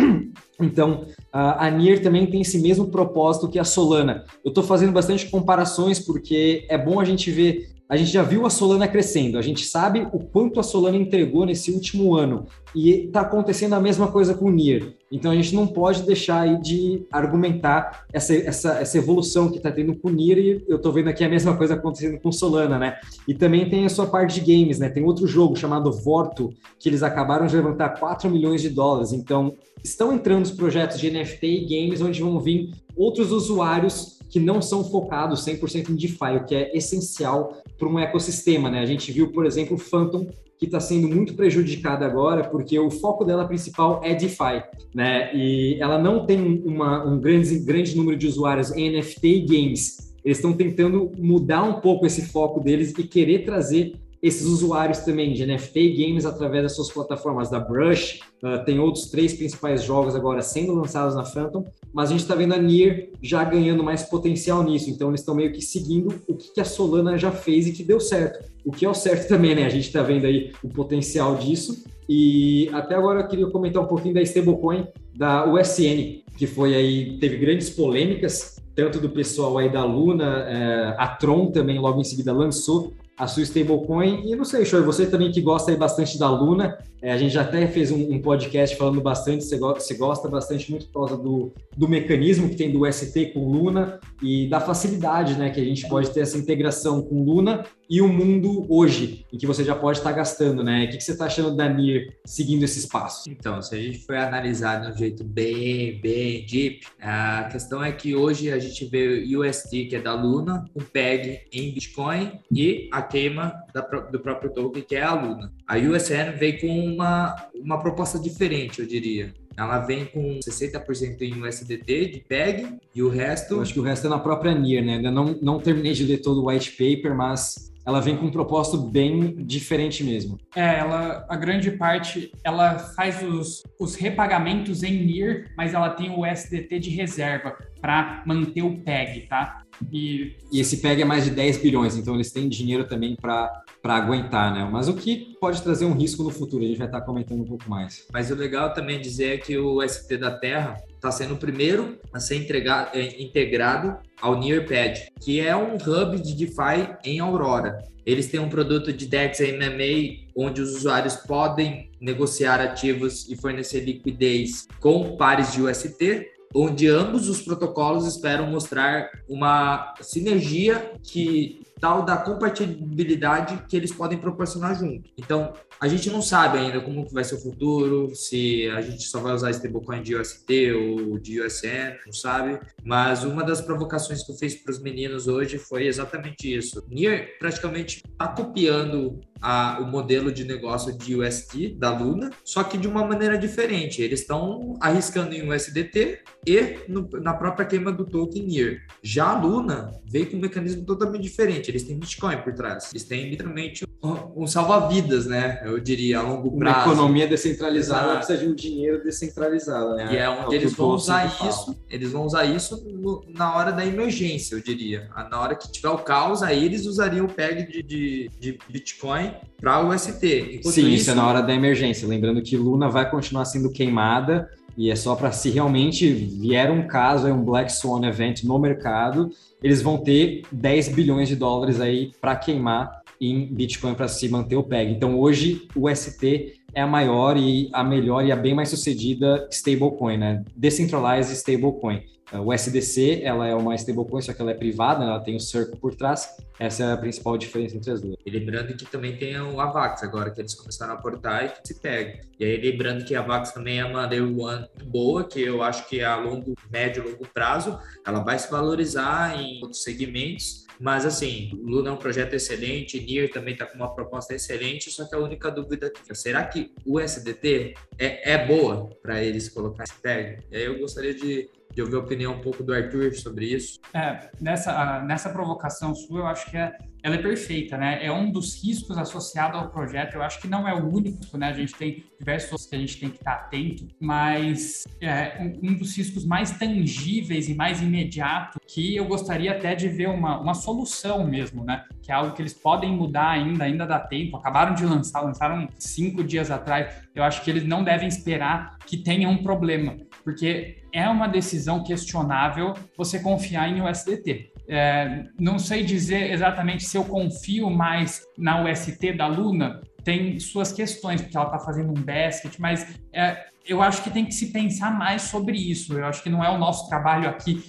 Então, 0.61 1.07
a 1.33 1.71
NIR 1.71 2.03
também 2.03 2.27
tem 2.27 2.41
esse 2.41 2.59
mesmo 2.59 2.89
propósito 2.89 3.49
que 3.49 3.59
a 3.59 3.65
Solana. 3.65 4.25
Eu 4.45 4.49
estou 4.49 4.65
fazendo 4.65 4.93
bastante 4.93 5.29
comparações 5.29 6.01
porque 6.01 6.67
é 6.69 6.79
bom 6.79 6.99
a 6.99 7.05
gente 7.05 7.31
ver 7.31 7.76
a 7.89 7.97
gente 7.97 8.11
já 8.11 8.23
viu 8.23 8.45
a 8.45 8.51
Solana 8.51 8.89
crescendo, 8.89 9.39
a 9.39 9.43
gente 9.43 9.65
sabe 9.65 10.09
o 10.13 10.19
quanto 10.19 10.59
a 10.59 10.63
Solana 10.63 10.97
entregou 10.97 11.47
nesse 11.47 11.71
último 11.71 12.17
ano 12.17 12.47
e 12.75 13.07
está 13.07 13.21
acontecendo 13.21 13.75
a 13.75 13.81
mesma 13.81 14.09
coisa 14.09 14.35
com 14.35 14.47
o 14.47 14.51
NIR. 14.51 14.95
Então 15.11 15.31
a 15.31 15.35
gente 15.37 15.55
não 15.55 15.69
pode 15.69 16.03
deixar 16.03 16.61
de 16.61 17.07
argumentar 17.13 18.05
essa, 18.13 18.35
essa, 18.35 18.81
essa 18.81 18.99
evolução 18.99 19.51
que 19.51 19.59
está 19.59 19.71
tendo 19.71 19.95
com 19.95 20.09
o 20.09 20.11
NIR 20.11 20.39
e 20.39 20.65
eu 20.69 20.77
estou 20.77 20.93
vendo 20.93 21.09
aqui 21.09 21.25
a 21.25 21.29
mesma 21.29 21.57
coisa 21.57 21.75
acontecendo 21.75 22.19
com 22.19 22.33
Solana, 22.33 22.77
né? 22.77 22.97
E 23.27 23.33
também 23.33 23.69
tem 23.69 23.87
a 23.87 23.89
sua 23.89 24.07
parte 24.07 24.41
de 24.41 24.53
games, 24.53 24.81
né? 24.81 24.89
Tem 24.89 25.05
outro 25.05 25.27
jogo 25.27 25.55
chamado 25.55 25.93
Vorto 25.93 26.51
que 26.79 26.89
eles 26.89 27.05
acabaram 27.05 27.47
de 27.47 27.55
levantar 27.55 28.01
4 28.01 28.29
milhões 28.29 28.61
de 28.61 28.69
dólares. 28.69 29.13
Então 29.13 29.55
estão 29.83 30.13
entrando 30.13 30.45
os 30.45 30.51
projetos 30.51 30.99
de 30.99 31.09
NFT 31.09 31.47
e 31.47 31.65
games 31.65 32.01
onde 32.01 32.21
vão 32.21 32.41
vir 32.41 32.73
outros 32.97 33.31
usuários 33.31 34.17
que 34.29 34.41
não 34.41 34.61
são 34.61 34.85
focados 34.85 35.45
100% 35.45 35.91
em 35.91 35.95
DeFi, 35.95 36.37
o 36.37 36.45
que 36.45 36.55
é 36.55 36.77
essencial 36.77 37.57
para 37.79 37.89
um 37.89 37.99
ecossistema. 37.99 38.71
Né? 38.71 38.81
A 38.81 38.87
gente 38.87 39.13
viu, 39.13 39.33
por 39.33 39.47
exemplo, 39.47 39.77
o 39.77 39.79
Phantom, 39.79 40.27
que 40.59 40.67
está 40.67 40.81
sendo 40.81 41.09
muito 41.09 41.35
prejudicada 41.35 42.07
agora, 42.07 42.49
porque 42.49 42.79
o 42.79 42.91
foco 42.91 43.25
dela 43.25 43.47
principal 43.47 44.01
é 44.03 44.15
DeFi, 44.15 44.63
né? 44.95 45.31
E 45.35 45.77
ela 45.81 45.99
não 45.99 46.25
tem 46.25 46.63
uma, 46.65 47.05
um 47.05 47.21
grande, 47.21 47.59
grande 47.59 47.95
número 47.95 48.17
de 48.17 48.27
usuários 48.27 48.73
em 48.73 48.91
NFT 48.91 49.27
e 49.27 49.41
games. 49.45 50.15
Eles 50.25 50.39
estão 50.39 50.55
tentando 50.55 51.13
mudar 51.19 51.63
um 51.63 51.81
pouco 51.81 52.07
esse 52.07 52.23
foco 52.27 52.61
deles 52.61 52.95
e 52.99 53.03
querer 53.05 53.45
trazer 53.45 53.93
esses 54.23 54.47
usuários 54.47 55.01
também 55.01 55.33
de 55.33 55.47
NFT 55.47 55.79
e 55.79 56.07
games 56.07 56.27
através 56.27 56.65
das 56.65 56.75
suas 56.75 56.91
plataformas 56.91 57.51
da 57.51 57.61
Brush. 57.61 58.21
Uh, 58.43 58.65
tem 58.65 58.79
outros 58.81 59.09
três 59.11 59.35
principais 59.35 59.85
jogos 59.85 60.17
agora 60.17 60.43
sendo 60.43 60.75
lançados 60.75 61.15
na 61.15 61.25
Phantom, 61.25 61.65
mas 61.97 62.11
a 62.11 62.13
gente 62.13 62.21
está 62.21 62.35
vendo 62.35 62.53
a 62.53 62.59
Nier 62.59 63.09
já 63.23 63.43
ganhando 63.43 63.83
mais 63.83 64.03
potencial 64.03 64.63
nisso. 64.63 64.91
Então 64.91 65.09
eles 65.09 65.21
estão 65.21 65.35
meio 65.35 65.51
que 65.51 65.63
seguindo 65.63 66.15
o 66.29 66.37
que, 66.37 66.53
que 66.53 66.61
a 66.61 66.65
Solana 66.65 67.17
já 67.17 67.33
fez 67.33 67.67
e 67.67 67.73
que 67.73 67.83
deu 67.83 67.99
certo. 67.99 68.45
O 68.67 68.71
que 68.71 68.85
é 68.85 68.89
o 68.89 68.93
certo 68.93 69.27
também, 69.33 69.55
né? 69.55 69.65
A 69.65 69.71
gente 69.71 69.87
está 69.87 70.03
vendo 70.03 70.27
aí 70.27 70.53
o 70.63 70.69
potencial 70.69 71.37
disso. 71.37 71.85
E 72.07 72.69
até 72.75 72.95
agora 72.95 73.21
eu 73.21 73.29
queria 73.29 73.47
comentar 73.47 73.83
um 73.83 73.87
pouquinho 73.87 74.13
da 74.13 74.21
stablecoin 74.21 74.87
da 75.17 75.51
USN, 75.51 76.23
que 76.37 76.47
foi 76.47 76.75
aí, 76.75 77.19
teve 77.19 77.39
grandes 77.39 77.71
polêmicas, 77.71 78.57
tanto 78.75 79.01
do 79.01 79.09
pessoal 79.09 79.57
aí 79.57 79.73
da 79.73 79.83
Luna, 79.83 80.45
é, 80.47 80.95
a 80.99 81.09
Tron 81.09 81.51
também 81.51 81.79
logo 81.79 81.99
em 81.99 82.05
seguida 82.05 82.31
lançou 82.31 82.93
a 83.17 83.27
sua 83.27 83.43
stablecoin. 83.43 84.21
E 84.27 84.37
não 84.37 84.45
sei, 84.45 84.67
Show, 84.67 84.85
você 84.85 85.07
também 85.07 85.33
que 85.33 85.41
gosta 85.41 85.71
aí 85.71 85.79
bastante 85.79 86.19
da 86.19 86.29
Luna, 86.29 86.77
é, 87.07 87.13
a 87.13 87.17
gente 87.17 87.33
já 87.33 87.43
até 87.43 87.69
fez 87.69 87.93
um, 87.93 88.15
um 88.15 88.21
podcast 88.21 88.75
falando 88.77 89.01
bastante, 89.01 89.45
você, 89.45 89.57
go 89.57 89.73
você, 89.73 89.95
gosta 89.95 90.29
bastante 90.29 90.69
muito 90.69 90.87
por 90.87 91.07
causa 91.07 91.17
do, 91.17 91.55
do 91.77 91.89
mecanismo 91.89 92.49
que 92.49 92.57
tem 92.57 92.73
do 92.73 92.85
ST 92.93 93.27
com 93.27 93.49
Luna 93.49 94.01
e 94.21 94.49
da 94.49 94.59
facilidade 94.59 95.39
né, 95.39 95.51
que 95.51 95.61
a 95.61 95.65
gente 95.65 95.89
pode 95.89 96.11
ter 96.11 96.23
essa 96.23 96.37
integração 96.37 97.01
com 97.01 97.23
Luna 97.23 97.65
e 97.89 98.01
o 98.01 98.09
mundo 98.09 98.67
hoje, 98.69 99.25
em 99.33 99.39
que 99.39 99.47
você 99.47 99.63
já 99.63 99.75
pode 99.75 99.99
estar 99.99 100.11
gastando, 100.11 100.63
né? 100.65 100.85
O 100.85 100.91
que, 100.91 100.97
que 100.97 101.05
você 101.05 101.13
está 101.13 101.27
achando 101.27 101.55
da 101.55 101.69
NIR 101.69 102.19
seguindo 102.25 102.65
esses 102.65 102.85
passos? 102.85 103.27
Então, 103.29 103.63
se 103.63 103.75
a 103.77 103.79
gente 103.79 104.01
for 104.01 104.17
analisar 104.17 104.81
de 104.81 104.91
um 104.91 104.97
jeito 104.97 105.23
bem, 105.23 106.01
bem 106.01 106.45
deep, 106.47 106.81
a 107.01 107.45
questão 107.45 107.83
é 107.83 107.93
que 107.93 108.15
hoje 108.15 108.51
a 108.51 108.59
gente 108.59 108.85
vê 108.87 109.25
o 109.25 109.41
USD, 109.41 109.87
que 109.87 109.97
é 109.97 110.01
da 110.01 110.15
Luna, 110.15 110.65
o 110.75 110.83
PEG 110.83 111.43
em 111.53 111.73
Bitcoin 111.73 112.41
e 112.51 112.89
a 112.93 113.03
queima 113.03 113.55
da, 113.73 113.83
do 113.83 114.19
próprio 114.19 114.53
token, 114.53 114.83
que 114.83 114.97
é 114.97 115.03
a 115.03 115.15
Luna. 115.15 115.53
A 115.67 115.77
USN 115.77 116.37
veio 116.39 116.61
com 116.61 116.95
uma, 116.95 117.35
uma 117.55 117.79
proposta 117.81 118.19
diferente, 118.19 118.81
eu 118.81 118.87
diria. 118.87 119.35
Ela 119.57 119.81
vem 119.81 120.05
com 120.05 120.39
60% 120.39 121.23
em 121.23 121.43
USDT 121.43 122.07
de 122.07 122.21
PEG 122.21 122.79
e 122.95 123.03
o 123.03 123.09
resto. 123.09 123.55
Eu 123.55 123.63
acho 123.63 123.73
que 123.73 123.81
o 123.81 123.83
resto 123.83 124.07
é 124.07 124.11
na 124.11 124.19
própria 124.19 124.55
NIR, 124.55 124.85
né? 124.85 124.97
Ainda 124.97 125.11
não, 125.11 125.37
não 125.43 125.59
terminei 125.59 125.93
de 125.93 126.05
ler 126.05 126.19
todo 126.19 126.43
o 126.43 126.49
white 126.49 126.73
paper, 126.73 127.17
mas 127.17 127.73
ela 127.87 128.01
vem 128.01 128.17
com 128.17 128.27
um 128.27 128.31
propósito 128.31 128.79
bem 128.79 129.37
diferente 129.45 130.05
mesmo. 130.05 130.39
É, 130.55 130.79
ela, 130.79 131.25
a 131.29 131.37
grande 131.37 131.71
parte, 131.71 132.33
ela 132.45 132.79
faz 132.79 133.23
os, 133.23 133.63
os 133.79 133.95
repagamentos 133.95 134.83
em 134.83 135.05
NIR, 135.05 135.53
mas 135.57 135.73
ela 135.73 135.91
tem 135.91 136.11
o 136.11 136.27
SDT 136.27 136.79
de 136.79 136.91
reserva 136.91 137.57
para 137.81 138.23
manter 138.27 138.63
o 138.63 138.77
PEG, 138.79 139.29
tá? 139.29 139.63
E... 139.93 140.37
e 140.53 140.61
esse 140.61 140.79
PEG 140.79 141.03
é 141.03 141.05
mais 141.05 141.25
de 141.25 141.31
10 141.31 141.59
bilhões, 141.59 141.97
então 141.97 142.15
eles 142.15 142.33
têm 142.33 142.49
dinheiro 142.49 142.89
também 142.89 143.15
para 143.15 143.63
aguentar, 143.95 144.53
né? 144.53 144.69
Mas 144.71 144.89
o 144.89 144.95
que 144.95 145.37
pode 145.41 145.63
trazer 145.63 145.85
um 145.85 145.93
risco 145.93 146.25
no 146.25 146.31
futuro, 146.31 146.65
a 146.65 146.67
gente 146.67 146.79
vai 146.79 146.89
estar 146.89 147.03
comentando 147.03 147.43
um 147.43 147.47
pouco 147.47 147.71
mais. 147.71 148.07
Mas 148.13 148.31
o 148.31 148.35
legal 148.35 148.75
também 148.75 149.01
dizer 149.01 149.35
é 149.35 149.37
que 149.39 149.57
o 149.57 149.87
ST 149.87 150.17
da 150.17 150.33
Terra 150.33 150.77
está 150.95 151.13
sendo 151.13 151.35
o 151.35 151.37
primeiro 151.37 151.99
a 152.13 152.19
ser 152.19 152.37
entregado, 152.37 152.97
é, 152.97 153.23
integrado 153.23 153.97
ao 154.21 154.39
Nearpad, 154.39 155.13
que 155.21 155.41
é 155.41 155.55
um 155.55 155.77
hub 155.77 156.21
de 156.21 156.35
DeFi 156.35 156.97
em 157.05 157.21
Aurora. 157.21 157.79
Eles 158.05 158.29
têm 158.29 158.39
um 158.39 158.49
produto 158.49 158.93
de 158.93 159.07
DEX 159.07 159.41
MMA, 159.41 160.27
onde 160.37 160.61
os 160.61 160.77
usuários 160.77 161.17
podem 161.17 161.91
negociar 162.01 162.61
ativos 162.61 163.29
e 163.29 163.37
fornecer 163.37 163.81
liquidez 163.81 164.67
com 164.81 165.17
pares 165.17 165.53
de 165.53 165.61
UST, 165.61 166.25
onde 166.55 166.89
ambos 166.89 167.29
os 167.29 167.43
protocolos 167.43 168.07
esperam 168.07 168.47
mostrar 168.47 169.11
uma 169.29 169.93
sinergia 170.01 170.93
que 171.03 171.66
tal 171.81 172.05
da 172.05 172.17
compatibilidade 172.17 173.63
que 173.69 173.77
eles 173.77 173.93
podem 173.93 174.19
proporcionar 174.19 174.79
junto. 174.79 175.11
Então, 175.17 175.53
a 175.81 175.89
gente 175.89 176.11
não 176.11 176.23
sabe 176.23 176.59
ainda 176.59 176.81
como 176.81 177.07
que 177.07 177.13
vai 177.13 177.23
ser 177.23 177.35
o 177.35 177.41
futuro, 177.41 178.15
se 178.15 178.69
a 178.71 178.81
gente 178.81 179.05
só 179.05 179.21
vai 179.21 179.35
usar 179.35 179.51
stablecoin 179.51 180.03
de 180.03 180.17
UST 180.17 180.73
ou 180.73 181.19
de 181.19 181.41
USN, 181.41 181.97
não 182.07 182.13
sabe. 182.13 182.59
Mas 182.83 183.25
uma 183.25 183.45
das 183.45 183.61
provocações 183.61 184.23
que 184.25 184.33
eu 184.33 184.37
fiz 184.37 184.55
para 184.55 184.73
os 184.73 184.81
meninos 184.81 185.29
hoje 185.29 185.59
foi 185.59 185.87
exatamente 185.87 186.53
isso. 186.53 186.85
Nier 186.89 187.39
praticamente 187.39 188.03
está 188.07 188.29
copiando 188.29 189.21
a, 189.41 189.79
o 189.81 189.87
modelo 189.87 190.33
de 190.33 190.45
negócio 190.45 190.97
de 190.97 191.17
UST 191.17 191.77
da 191.79 191.91
Luna, 191.91 192.31
só 192.45 192.63
que 192.65 192.79
de 192.79 192.89
uma 192.89 193.05
maneira 193.05 193.39
diferente. 193.39 194.03
Eles 194.03 194.21
estão 194.21 194.75
arriscando 194.81 195.35
em 195.35 195.49
USDT 195.49 196.21
e 196.47 196.79
no, 196.89 197.09
na 197.21 197.35
própria 197.35 197.67
queima 197.67 197.93
do 197.93 198.05
token 198.05 198.45
NIR. 198.45 198.83
Já 199.03 199.31
a 199.31 199.41
Luna 199.41 199.93
veio 200.05 200.31
com 200.31 200.37
um 200.37 200.41
mecanismo 200.41 200.85
totalmente 200.85 201.23
diferente. 201.23 201.71
Eles 201.71 201.83
têm 201.83 201.99
Bitcoin 201.99 202.39
por 202.39 202.55
trás. 202.55 202.91
Eles 202.93 203.05
têm 203.05 203.29
literalmente 203.31 203.85
um, 204.03 204.43
um 204.43 204.47
salva-vidas, 204.47 205.27
né? 205.27 205.61
Eu 205.65 205.81
diria, 205.81 206.21
a 206.21 206.23
longo 206.23 206.57
prazo. 206.57 206.77
Uma 206.77 206.95
economia 206.95 207.27
descentralizada 207.27 208.03
Exato. 208.03 208.17
precisa 208.19 208.39
de 208.39 208.49
um 208.49 208.55
dinheiro 208.55 209.03
descentralizado, 209.03 209.97
né? 209.97 210.13
E 210.13 210.17
é 210.17 210.29
onde 210.29 210.55
é 210.55 210.59
eles 210.59 210.73
vão 210.75 210.91
usar 210.91 211.27
isso. 211.27 211.77
Eles 211.89 212.13
vão 212.13 212.25
usar 212.25 212.45
isso 212.45 212.85
no, 212.87 213.25
na 213.29 213.57
hora 213.57 213.73
da 213.73 213.85
emergência, 213.85 214.55
eu 214.55 214.61
diria. 214.61 215.09
Na 215.31 215.41
hora 215.41 215.55
que 215.57 215.71
tiver 215.71 215.89
o 215.89 215.99
caos, 215.99 216.43
aí 216.43 216.65
eles 216.65 216.87
usariam 216.87 217.27
o 217.27 217.33
PEG 217.33 217.67
de, 217.67 217.83
de, 217.83 218.31
de 218.39 218.59
Bitcoin 218.69 219.26
para 219.61 219.85
o 219.85 219.95
UST. 219.95 220.57
Enquanto 220.59 220.75
Sim, 220.75 220.83
isso, 220.83 220.91
isso 220.91 221.11
é 221.11 221.15
na 221.15 221.27
hora 221.27 221.43
da 221.43 221.55
emergência. 221.55 222.07
Lembrando 222.07 222.43
que 222.43 222.57
Luna 222.57 222.89
vai 222.89 223.11
continuar 223.11 223.45
sendo 223.45 223.71
queimada 223.71 224.49
e 224.77 224.91
é 224.91 224.97
só 224.97 225.15
para 225.15 225.33
se 225.33 225.49
realmente 225.49 226.13
vier 226.13 226.71
um 226.71 226.87
caso, 226.87 227.27
um 227.29 227.43
Black 227.43 227.73
Swan 227.73 228.07
event 228.07 228.45
no 228.45 228.59
mercado, 228.59 229.31
eles 229.63 229.81
vão 229.81 229.97
ter 229.97 230.43
10 230.53 230.89
bilhões 230.89 231.29
de 231.29 231.37
dólares 231.37 231.81
aí 231.81 232.13
para 232.21 232.37
queimar 232.37 233.03
em 233.19 233.47
Bitcoin 233.47 233.95
para 233.95 234.09
se 234.09 234.29
manter 234.29 234.57
o 234.57 234.63
PEG. 234.63 234.93
Então 234.93 235.19
hoje 235.19 235.67
o 235.75 235.89
ST 235.95 236.55
é 236.75 236.83
a 236.83 236.87
maior 236.87 237.39
e 237.39 237.71
a 237.73 237.83
melhor 237.83 238.25
e 238.25 238.31
a 238.31 238.37
bem 238.37 238.55
mais 238.55 238.69
sucedida 238.69 239.49
stablecoin, 239.51 240.19
né? 240.19 240.45
Decentralized 240.55 241.35
stablecoin. 241.35 242.03
O 242.33 242.53
SDC, 242.53 243.21
ela 243.23 243.47
é 243.47 243.55
uma 243.55 243.75
stablecoin, 243.77 244.21
só 244.21 244.33
que 244.33 244.43
ela 244.43 244.51
é 244.51 244.55
privada, 244.55 245.01
né? 245.01 245.07
ela 245.07 245.21
tem 245.21 245.37
o 245.37 245.41
Circle 245.41 245.79
por 245.79 245.95
trás. 245.95 246.29
Essa 246.59 246.85
é 246.85 246.93
a 246.93 246.97
principal 246.97 247.39
diferença 247.39 247.77
entre 247.77 247.93
as 247.93 248.01
duas. 248.01 248.17
E 248.25 248.31
lembrando 248.31 248.75
que 248.77 248.85
também 248.85 249.17
tem 249.17 249.39
o 249.39 249.61
Avax 249.61 250.03
agora, 250.03 250.31
que 250.31 250.41
eles 250.41 250.55
começaram 250.55 250.95
a 250.95 250.97
aportar 250.97 251.45
e 251.45 251.49
que 251.51 251.69
se 251.69 251.81
pega. 251.81 252.21
E 252.41 252.45
aí 252.45 252.57
lembrando 252.57 253.05
que 253.05 253.15
a 253.15 253.21
Avax 253.21 253.53
também 253.53 253.79
é 253.79 253.85
uma 253.85 254.07
Day 254.07 254.21
One 254.21 254.67
boa, 254.87 255.23
que 255.23 255.41
eu 255.41 255.63
acho 255.63 255.89
que 255.89 256.03
a 256.03 256.17
longo, 256.17 256.55
médio 256.71 257.05
longo 257.05 257.29
prazo, 257.29 257.79
ela 258.05 258.21
vai 258.21 258.39
se 258.39 258.51
valorizar 258.51 259.41
em 259.41 259.63
outros 259.63 259.83
segmentos. 259.83 260.67
Mas 260.81 261.07
assim, 261.07 261.51
Luna 261.63 261.91
é 261.91 261.93
um 261.93 261.97
projeto 261.97 262.35
excelente, 262.35 263.01
Nier 263.01 263.31
também 263.31 263.55
está 263.55 263.65
com 263.65 263.77
uma 263.77 263.95
proposta 263.95 264.35
excelente, 264.35 264.91
só 264.91 265.07
que 265.07 265.15
a 265.15 265.19
única 265.19 265.51
dúvida 265.51 265.91
é, 266.09 266.15
será 266.15 266.45
que 266.45 266.75
o 266.85 267.01
SDT 267.01 267.75
é, 267.99 268.33
é 268.33 268.47
boa 268.47 268.91
para 269.03 269.23
eles 269.23 269.49
colocar 269.49 269.85
esse 269.85 270.01
tag? 270.03 270.39
E 270.51 270.57
aí 270.57 270.65
eu 270.65 270.79
gostaria 270.79 271.15
de 271.15 271.49
de 271.77 271.83
ouvir 271.83 271.97
a 271.97 271.99
opinião 271.99 272.33
um 272.33 272.41
pouco 272.41 272.63
do 272.63 272.73
Arthur 272.73 273.15
sobre 273.15 273.45
isso. 273.45 273.79
É, 273.93 274.31
nessa, 274.41 275.03
nessa 275.03 275.29
provocação 275.29 275.95
sua, 275.95 276.21
eu 276.21 276.27
acho 276.27 276.51
que 276.51 276.57
é, 276.57 276.75
ela 277.03 277.17
é 277.17 277.19
perfeita, 277.19 277.77
né? 277.77 278.05
É 278.05 278.11
um 278.11 278.31
dos 278.31 278.65
riscos 278.65 278.97
associados 278.97 279.61
ao 279.61 279.69
projeto. 279.69 280.15
Eu 280.15 280.23
acho 280.23 280.41
que 280.41 280.49
não 280.49 280.67
é 280.67 280.75
o 280.75 280.89
único, 280.89 281.37
né? 281.37 281.49
A 281.49 281.53
gente 281.53 281.75
tem 281.75 282.03
diversos 282.19 282.51
outros 282.51 282.69
que 282.69 282.77
a 282.77 282.79
gente 282.79 282.99
tem 282.99 283.11
que 283.11 283.19
estar 283.19 283.33
atento, 283.33 283.87
mas 284.01 284.85
é 285.03 285.39
um, 285.39 285.71
um 285.71 285.75
dos 285.75 285.95
riscos 285.95 286.25
mais 286.25 286.51
tangíveis 286.53 287.47
e 287.47 287.55
mais 287.55 287.83
imediato 287.83 288.59
que 288.67 288.97
eu 288.97 289.05
gostaria 289.05 289.53
até 289.53 289.75
de 289.75 289.87
ver 289.87 290.09
uma, 290.09 290.41
uma 290.41 290.55
solução 290.55 291.27
mesmo, 291.29 291.63
né? 291.63 291.85
Que 292.03 292.11
é 292.11 292.15
algo 292.15 292.33
que 292.33 292.41
eles 292.41 292.55
podem 292.55 292.91
mudar 292.91 293.33
ainda, 293.33 293.65
ainda 293.65 293.87
dá 293.87 294.01
tempo. 294.01 294.39
Acabaram 294.39 294.75
de 294.75 294.87
lançar, 294.87 295.21
lançaram 295.21 295.69
cinco 295.79 296.25
dias 296.25 296.51
atrás. 296.51 297.07
Eu 297.15 297.23
acho 297.23 297.45
que 297.45 297.51
eles 297.51 297.65
não 297.65 297.85
devem 297.85 298.09
esperar 298.09 298.79
que 298.87 298.97
tenha 298.97 299.29
um 299.29 299.43
problema, 299.43 299.95
porque 300.27 300.79
é 300.93 301.09
uma 301.09 301.29
decisão 301.29 301.85
questionável 301.85 302.75
você 302.99 303.21
confiar 303.21 303.69
em 303.69 303.81
USDT. 303.81 304.51
É, 304.69 305.23
não 305.39 305.57
sei 305.57 305.85
dizer 305.85 306.33
exatamente 306.33 306.85
se 306.85 306.97
eu 306.97 307.05
confio 307.05 307.71
mais 307.71 308.25
na 308.37 308.65
UST 308.65 309.13
da 309.13 309.29
Luna, 309.29 309.81
tem 310.03 310.41
suas 310.41 310.73
questões, 310.73 311.23
porque 311.23 311.37
ela 311.37 311.47
está 311.47 311.61
fazendo 311.61 311.91
um 311.91 312.03
basket, 312.03 312.59
mas 312.59 312.99
é, 313.13 313.47
eu 313.65 313.81
acho 313.81 314.03
que 314.03 314.11
tem 314.11 314.25
que 314.25 314.35
se 314.35 314.53
pensar 314.53 314.99
mais 314.99 315.23
sobre 315.23 315.57
isso. 315.57 315.97
Eu 315.97 316.05
acho 316.05 316.21
que 316.25 316.29
não 316.29 316.43
é 316.43 316.51
o 316.51 316.59
nosso 316.59 316.89
trabalho 316.89 317.29
aqui 317.29 317.63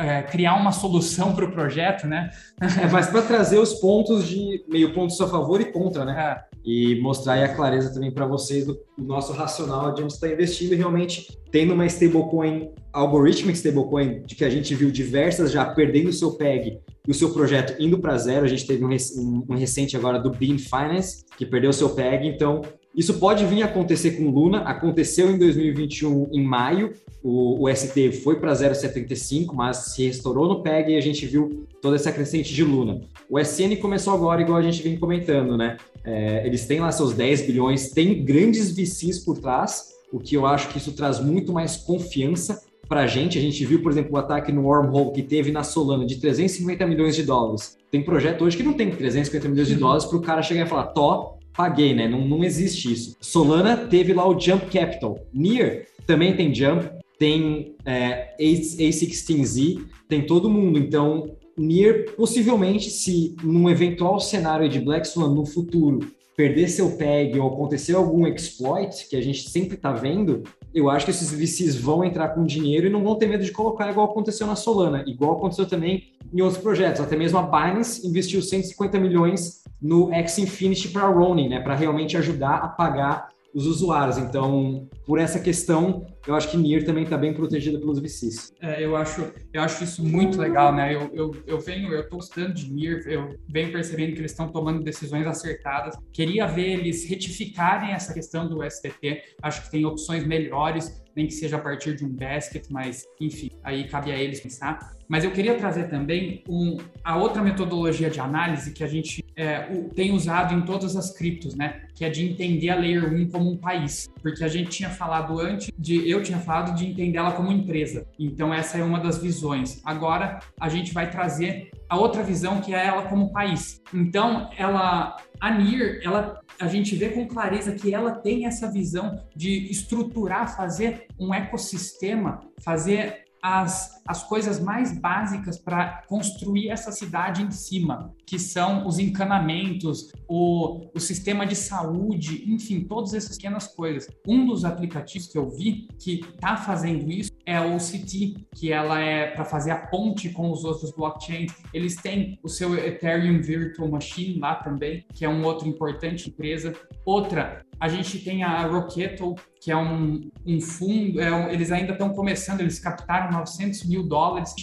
é, 0.00 0.22
criar 0.22 0.54
uma 0.54 0.72
solução 0.72 1.34
para 1.34 1.44
o 1.44 1.52
projeto, 1.52 2.06
né? 2.06 2.30
É, 2.60 2.86
mas 2.90 3.08
para 3.08 3.22
trazer 3.22 3.58
os 3.58 3.74
pontos 3.74 4.26
de 4.26 4.64
meio 4.68 4.94
pontos 4.94 5.20
a 5.20 5.28
favor 5.28 5.60
e 5.60 5.66
contra, 5.66 6.04
né? 6.04 6.44
É. 6.46 6.50
E 6.64 7.00
mostrar 7.00 7.34
aí 7.34 7.44
a 7.44 7.54
clareza 7.54 7.92
também 7.92 8.10
para 8.10 8.26
vocês 8.26 8.66
do, 8.66 8.78
do, 8.96 9.04
nosso 9.04 9.32
racional 9.32 9.94
de 9.94 10.02
onde 10.02 10.12
está 10.12 10.28
investindo 10.28 10.72
e 10.72 10.76
realmente 10.76 11.38
tendo 11.50 11.72
uma 11.72 11.86
stablecoin, 11.86 12.70
algorithmic 12.92 13.56
stablecoin, 13.56 14.22
de 14.26 14.34
que 14.34 14.44
a 14.44 14.50
gente 14.50 14.74
viu 14.74 14.90
diversas 14.90 15.50
já 15.50 15.64
perdendo 15.64 16.08
o 16.08 16.12
seu 16.12 16.32
PEG 16.32 16.80
e 17.06 17.10
o 17.10 17.14
seu 17.14 17.32
projeto 17.32 17.80
indo 17.82 17.98
para 17.98 18.18
zero. 18.18 18.44
A 18.44 18.48
gente 18.48 18.66
teve 18.66 18.84
um, 18.84 18.90
um, 18.90 19.46
um 19.48 19.56
recente 19.56 19.96
agora 19.96 20.18
do 20.18 20.30
Bean 20.30 20.58
Finance, 20.58 21.24
que 21.36 21.46
perdeu 21.46 21.70
o 21.70 21.74
seu 21.74 21.90
PEG, 21.90 22.28
então 22.28 22.60
isso 22.94 23.14
pode 23.14 23.46
vir 23.46 23.62
a 23.62 23.66
acontecer 23.66 24.12
com 24.12 24.30
Luna, 24.30 24.62
aconteceu 24.62 25.30
em 25.30 25.38
2021, 25.38 26.28
em 26.32 26.42
maio, 26.42 26.92
o, 27.22 27.64
o 27.64 27.74
ST 27.74 28.12
foi 28.12 28.40
para 28.40 28.52
0,75, 28.52 29.54
mas 29.54 29.76
se 29.76 30.06
restaurou 30.06 30.48
no 30.48 30.62
PEG 30.62 30.92
e 30.92 30.96
a 30.96 31.00
gente 31.00 31.26
viu 31.26 31.66
toda 31.80 31.96
essa 31.96 32.10
crescente 32.10 32.52
de 32.52 32.64
Luna. 32.64 33.00
O 33.28 33.38
SN 33.38 33.76
começou 33.76 34.14
agora, 34.14 34.40
igual 34.40 34.58
a 34.58 34.62
gente 34.62 34.82
vem 34.82 34.98
comentando, 34.98 35.56
né? 35.56 35.76
É, 36.04 36.46
eles 36.46 36.66
têm 36.66 36.80
lá 36.80 36.90
seus 36.90 37.12
10 37.12 37.42
bilhões, 37.42 37.90
tem 37.90 38.24
grandes 38.24 38.72
VCs 38.72 39.20
por 39.20 39.38
trás, 39.38 39.90
o 40.12 40.18
que 40.18 40.34
eu 40.34 40.46
acho 40.46 40.68
que 40.68 40.78
isso 40.78 40.92
traz 40.92 41.20
muito 41.20 41.52
mais 41.52 41.76
confiança 41.76 42.62
para 42.88 43.02
a 43.02 43.06
gente. 43.06 43.38
A 43.38 43.40
gente 43.40 43.64
viu, 43.64 43.82
por 43.82 43.92
exemplo, 43.92 44.14
o 44.14 44.16
ataque 44.16 44.50
no 44.50 44.64
Wormhole 44.64 45.12
que 45.12 45.22
teve 45.22 45.52
na 45.52 45.62
Solana 45.62 46.04
de 46.04 46.16
350 46.16 46.84
milhões 46.86 47.14
de 47.14 47.22
dólares. 47.22 47.76
Tem 47.90 48.02
projeto 48.02 48.44
hoje 48.44 48.56
que 48.56 48.62
não 48.62 48.72
tem 48.72 48.90
350 48.90 49.48
milhões 49.48 49.68
de 49.68 49.76
dólares 49.76 50.04
para 50.04 50.18
o 50.18 50.22
cara 50.22 50.42
chegar 50.42 50.66
e 50.66 50.68
falar, 50.68 50.86
Tó, 50.86 51.38
paguei, 51.56 51.94
né? 51.94 52.08
Não, 52.08 52.26
não 52.26 52.44
existe 52.44 52.92
isso. 52.92 53.16
Solana 53.20 53.76
teve 53.76 54.12
lá 54.12 54.28
o 54.28 54.38
Jump 54.38 54.66
Capital. 54.66 55.18
Near 55.32 55.86
também 56.06 56.34
tem 56.34 56.54
Jump, 56.54 56.90
tem 57.18 57.76
é, 57.84 58.34
A16Z, 58.40 59.84
tem 60.08 60.26
todo 60.26 60.50
mundo. 60.50 60.78
Então, 60.78 61.36
Near, 61.56 62.06
possivelmente, 62.16 62.90
se 62.90 63.36
num 63.42 63.68
eventual 63.68 64.18
cenário 64.18 64.68
de 64.68 64.80
Black 64.80 65.06
Swan 65.06 65.34
no 65.34 65.44
futuro 65.44 66.00
perder 66.36 66.68
seu 66.68 66.96
PEG 66.96 67.38
ou 67.38 67.48
acontecer 67.48 67.94
algum 67.94 68.26
exploit, 68.26 69.06
que 69.10 69.14
a 69.14 69.20
gente 69.20 69.50
sempre 69.50 69.74
está 69.74 69.92
vendo, 69.92 70.42
eu 70.72 70.88
acho 70.88 71.04
que 71.04 71.10
esses 71.10 71.30
VCs 71.30 71.76
vão 71.76 72.02
entrar 72.02 72.30
com 72.30 72.46
dinheiro 72.46 72.86
e 72.86 72.90
não 72.90 73.04
vão 73.04 73.16
ter 73.16 73.26
medo 73.26 73.44
de 73.44 73.52
colocar 73.52 73.90
igual 73.90 74.10
aconteceu 74.10 74.46
na 74.46 74.56
Solana, 74.56 75.04
igual 75.06 75.36
aconteceu 75.36 75.66
também 75.66 76.04
em 76.32 76.40
outros 76.40 76.62
projetos. 76.62 77.00
Até 77.00 77.16
mesmo 77.16 77.38
a 77.38 77.42
Binance 77.42 78.06
investiu 78.06 78.40
150 78.40 78.98
milhões 78.98 79.62
no 79.80 80.12
X 80.12 80.38
Infinity 80.38 80.88
para 80.88 81.06
Ronin, 81.06 81.48
né, 81.48 81.60
para 81.60 81.74
realmente 81.74 82.16
ajudar 82.16 82.56
a 82.56 82.68
pagar 82.68 83.28
os 83.54 83.66
usuários. 83.66 84.18
Então, 84.18 84.88
por 85.06 85.18
essa 85.18 85.40
questão, 85.40 86.06
eu 86.26 86.34
acho 86.34 86.50
que 86.50 86.56
NIR 86.56 86.84
também 86.84 87.04
está 87.04 87.16
bem 87.16 87.32
protegida 87.32 87.78
pelos 87.78 87.98
VCs. 87.98 88.52
É, 88.60 88.84
eu 88.84 88.94
acho, 88.96 89.32
eu 89.52 89.62
acho 89.62 89.82
isso 89.84 90.04
muito 90.04 90.38
legal, 90.38 90.74
né? 90.74 90.94
Eu, 90.94 91.10
eu, 91.14 91.34
eu 91.46 91.58
venho, 91.58 91.92
eu 91.92 92.00
estou 92.00 92.18
gostando 92.18 92.52
de 92.52 92.72
NIR, 92.72 93.02
eu 93.06 93.34
venho 93.48 93.72
percebendo 93.72 94.12
que 94.12 94.18
eles 94.18 94.32
estão 94.32 94.48
tomando 94.48 94.82
decisões 94.82 95.26
acertadas. 95.26 95.96
Queria 96.12 96.46
ver 96.46 96.78
eles 96.78 97.08
retificarem 97.08 97.92
essa 97.92 98.12
questão 98.12 98.48
do 98.48 98.62
STT. 98.68 99.22
Acho 99.42 99.62
que 99.62 99.70
tem 99.70 99.84
opções 99.86 100.26
melhores, 100.26 101.02
nem 101.16 101.26
que 101.26 101.32
seja 101.32 101.56
a 101.56 101.60
partir 101.60 101.96
de 101.96 102.04
um 102.04 102.08
basket, 102.08 102.66
mas 102.70 103.04
enfim, 103.20 103.50
aí 103.62 103.88
cabe 103.88 104.12
a 104.12 104.18
eles 104.18 104.40
pensar. 104.40 104.98
Mas 105.08 105.24
eu 105.24 105.32
queria 105.32 105.56
trazer 105.56 105.88
também 105.88 106.44
um, 106.48 106.76
a 107.02 107.16
outra 107.16 107.42
metodologia 107.42 108.08
de 108.08 108.20
análise 108.20 108.72
que 108.72 108.84
a 108.84 108.86
gente 108.86 109.24
é, 109.34 109.68
o, 109.72 109.88
tem 109.88 110.12
usado 110.12 110.54
em 110.54 110.60
todas 110.60 110.94
as 110.94 111.16
criptos, 111.16 111.56
né? 111.56 111.82
Que 111.96 112.04
é 112.04 112.08
de 112.10 112.24
entender 112.24 112.70
a 112.70 112.76
Layer 112.76 113.12
1 113.12 113.28
como 113.30 113.50
um 113.50 113.56
país. 113.56 114.08
Porque 114.22 114.44
a 114.44 114.48
gente 114.48 114.70
tinha 114.70 114.88
falado 114.88 115.40
antes 115.40 115.72
de, 115.76 116.08
eu 116.10 116.22
tinha 116.22 116.38
falado 116.38 116.74
de 116.76 116.86
entender 116.86 117.18
ela 117.18 117.32
como 117.32 117.52
empresa. 117.52 118.06
Então 118.18 118.52
essa 118.52 118.78
é 118.78 118.82
uma 118.82 119.00
das 119.00 119.18
visões. 119.18 119.80
Agora 119.84 120.38
a 120.60 120.68
gente 120.68 120.92
vai 120.92 121.10
trazer 121.10 121.70
a 121.88 121.96
outra 121.96 122.22
visão 122.22 122.60
que 122.60 122.74
é 122.74 122.86
ela 122.86 123.02
como 123.02 123.32
país. 123.32 123.80
Então 123.92 124.50
ela, 124.56 125.16
a 125.40 125.50
NIR, 125.50 126.00
ela 126.02 126.40
a 126.60 126.66
gente 126.66 126.94
vê 126.94 127.08
com 127.08 127.26
clareza 127.26 127.72
que 127.72 127.94
ela 127.94 128.12
tem 128.12 128.44
essa 128.44 128.70
visão 128.70 129.24
de 129.34 129.70
estruturar, 129.70 130.54
fazer 130.54 131.06
um 131.18 131.32
ecossistema, 131.32 132.40
fazer 132.62 133.24
as, 133.42 134.02
as 134.06 134.22
coisas 134.22 134.60
mais 134.60 134.98
básicas 134.98 135.58
para 135.58 136.02
construir 136.06 136.68
essa 136.68 136.92
cidade 136.92 137.42
em 137.42 137.50
cima, 137.50 138.14
que 138.26 138.38
são 138.38 138.86
os 138.86 138.98
encanamentos, 138.98 140.12
o, 140.28 140.90
o 140.94 141.00
sistema 141.00 141.46
de 141.46 141.56
saúde, 141.56 142.44
enfim, 142.50 142.84
todas 142.84 143.14
essas 143.14 143.36
pequenas 143.36 143.66
coisas. 143.68 144.08
Um 144.26 144.46
dos 144.46 144.64
aplicativos 144.64 145.28
que 145.28 145.38
eu 145.38 145.48
vi 145.50 145.88
que 145.98 146.20
está 146.20 146.56
fazendo 146.56 147.10
isso 147.10 147.30
é 147.46 147.60
o 147.60 147.76
CT, 147.76 148.46
que 148.54 148.72
ela 148.72 149.00
é 149.00 149.30
para 149.30 149.44
fazer 149.44 149.70
a 149.70 149.86
ponte 149.86 150.30
com 150.30 150.50
os 150.50 150.64
outros 150.64 150.92
blockchains. 150.92 151.52
Eles 151.72 151.96
têm 151.96 152.38
o 152.42 152.48
seu 152.48 152.76
Ethereum 152.76 153.40
Virtual 153.40 153.88
Machine 153.88 154.38
lá 154.38 154.56
também, 154.56 155.04
que 155.14 155.24
é 155.24 155.28
um 155.28 155.44
outro 155.44 155.68
importante 155.68 156.28
empresa. 156.28 156.74
Outra, 157.04 157.64
a 157.80 157.88
gente 157.88 158.18
tem 158.18 158.42
a 158.42 158.66
Rocketo, 158.66 159.34
que 159.60 159.70
é 159.70 159.76
um, 159.76 160.30
um 160.46 160.60
fundo, 160.60 161.20
é 161.20 161.52
eles 161.52 161.72
ainda 161.72 161.92
estão 161.92 162.10
começando, 162.10 162.60
eles 162.60 162.78
captaram 162.78 163.32
900 163.32 163.84
mil 163.86 164.06
dólares 164.06 164.54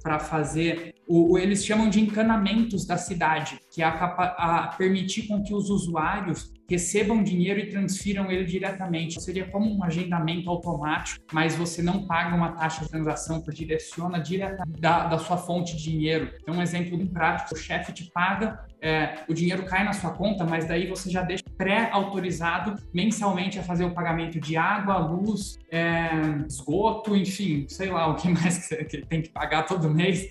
para 0.00 0.18
fazer, 0.18 0.94
o, 1.08 1.32
o, 1.32 1.38
eles 1.38 1.64
chamam 1.64 1.90
de 1.90 2.00
encanamentos 2.00 2.86
da 2.86 2.96
cidade, 2.96 3.58
que 3.70 3.82
é 3.82 3.84
a, 3.84 3.92
a 3.92 4.66
permitir 4.76 5.26
com 5.26 5.42
que 5.42 5.52
os 5.52 5.70
usuários 5.70 6.52
recebam 6.72 7.22
dinheiro 7.22 7.60
e 7.60 7.68
transfiram 7.68 8.30
ele 8.30 8.44
diretamente. 8.44 9.20
Seria 9.20 9.46
como 9.46 9.70
um 9.70 9.84
agendamento 9.84 10.48
automático, 10.48 11.22
mas 11.30 11.54
você 11.54 11.82
não 11.82 12.06
paga 12.06 12.34
uma 12.34 12.52
taxa 12.52 12.84
de 12.84 12.90
transação, 12.90 13.42
porque 13.42 13.64
direciona 13.64 14.18
diretamente 14.18 14.80
da, 14.80 15.06
da 15.06 15.18
sua 15.18 15.36
fonte 15.36 15.76
de 15.76 15.82
dinheiro. 15.82 16.32
Então, 16.40 16.54
um 16.54 16.62
exemplo 16.62 16.98
prático, 17.08 17.54
o 17.54 17.58
chefe 17.58 17.92
te 17.92 18.10
paga, 18.10 18.64
é, 18.82 19.20
o 19.28 19.32
dinheiro 19.32 19.64
cai 19.64 19.84
na 19.84 19.92
sua 19.92 20.10
conta, 20.10 20.44
mas 20.44 20.66
daí 20.66 20.88
você 20.88 21.08
já 21.08 21.22
deixa 21.22 21.44
pré-autorizado 21.56 22.74
mensalmente 22.92 23.58
a 23.58 23.62
fazer 23.62 23.84
o 23.84 23.94
pagamento 23.94 24.40
de 24.40 24.56
água, 24.56 24.98
luz, 24.98 25.56
é, 25.70 26.10
esgoto, 26.48 27.16
enfim, 27.16 27.64
sei 27.68 27.90
lá 27.90 28.08
o 28.08 28.16
que 28.16 28.28
mais 28.28 28.66
que 28.88 29.06
tem 29.06 29.22
que 29.22 29.28
pagar 29.28 29.62
todo 29.62 29.88
mês 29.88 30.28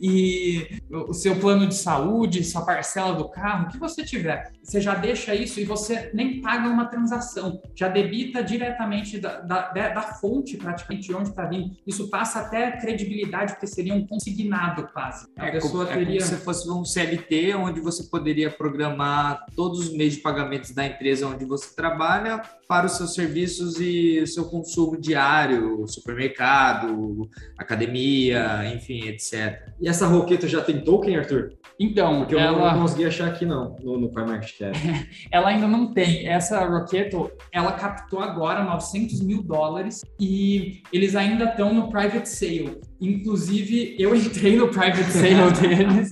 e 0.00 0.80
o 0.90 1.12
seu 1.12 1.36
plano 1.36 1.66
de 1.66 1.74
saúde, 1.74 2.42
sua 2.42 2.64
parcela 2.64 3.14
do 3.14 3.28
carro, 3.28 3.66
o 3.66 3.68
que 3.68 3.78
você 3.78 4.02
tiver, 4.02 4.50
você 4.62 4.80
já 4.80 4.94
deixa 4.94 5.34
isso 5.34 5.60
e 5.60 5.64
você 5.64 6.10
nem 6.14 6.40
paga 6.40 6.68
uma 6.68 6.86
transação, 6.86 7.60
já 7.74 7.86
debita 7.86 8.42
diretamente 8.42 9.18
da, 9.18 9.40
da, 9.40 9.68
da 9.70 10.02
fonte, 10.02 10.56
praticamente, 10.56 11.08
de 11.08 11.14
onde 11.14 11.28
está 11.28 11.44
vindo. 11.44 11.76
Isso 11.86 12.08
passa 12.08 12.40
até 12.40 12.72
credibilidade, 12.72 13.52
porque 13.52 13.66
seria 13.66 13.94
um 13.94 14.06
consignado 14.06 14.88
quase. 14.92 15.26
A 15.36 15.48
é, 15.48 15.50
pessoa 15.52 15.84
como, 15.84 15.98
teria... 15.98 16.18
é 16.18 16.22
como 16.22 16.38
se 16.38 16.44
fosse 16.44 16.70
um 16.70 16.84
CLT, 16.84 17.54
onde 17.56 17.79
você 17.80 18.04
poderia 18.04 18.50
programar 18.50 19.44
todos 19.56 19.80
os 19.80 19.92
meios 19.92 20.14
de 20.14 20.20
pagamentos 20.20 20.70
da 20.70 20.86
empresa 20.86 21.26
onde 21.26 21.44
você 21.44 21.74
trabalha 21.74 22.40
para 22.68 22.86
os 22.86 22.92
seus 22.92 23.14
serviços 23.14 23.80
e 23.80 24.20
o 24.20 24.26
seu 24.26 24.44
consumo 24.44 24.96
diário, 25.00 25.86
supermercado, 25.88 27.28
academia, 27.58 28.72
enfim, 28.74 29.08
etc. 29.08 29.72
E 29.80 29.88
essa 29.88 30.06
roqueta 30.06 30.46
já 30.46 30.62
tem 30.62 30.84
token, 30.84 31.16
Arthur? 31.16 31.52
Então, 31.80 32.18
Porque 32.18 32.34
eu 32.34 32.38
ela... 32.38 32.72
não 32.74 32.82
consegui 32.82 33.06
achar 33.06 33.28
aqui 33.28 33.46
não, 33.46 33.74
no, 33.82 33.98
no 33.98 34.12
CoinMarketCap. 34.12 34.78
ela 35.32 35.48
ainda 35.48 35.66
não 35.66 35.94
tem. 35.94 36.28
Essa 36.28 36.64
Roqueto, 36.66 37.30
ela 37.50 37.72
captou 37.72 38.20
agora 38.20 38.62
900 38.62 39.22
mil 39.22 39.42
dólares 39.42 40.04
e 40.20 40.82
eles 40.92 41.16
ainda 41.16 41.46
estão 41.46 41.72
no 41.72 41.90
private 41.90 42.28
sale. 42.28 42.80
Inclusive, 43.00 43.96
eu 43.98 44.14
entrei 44.14 44.56
no 44.56 44.68
private 44.68 45.10
sale 45.10 45.52
deles. 45.58 46.10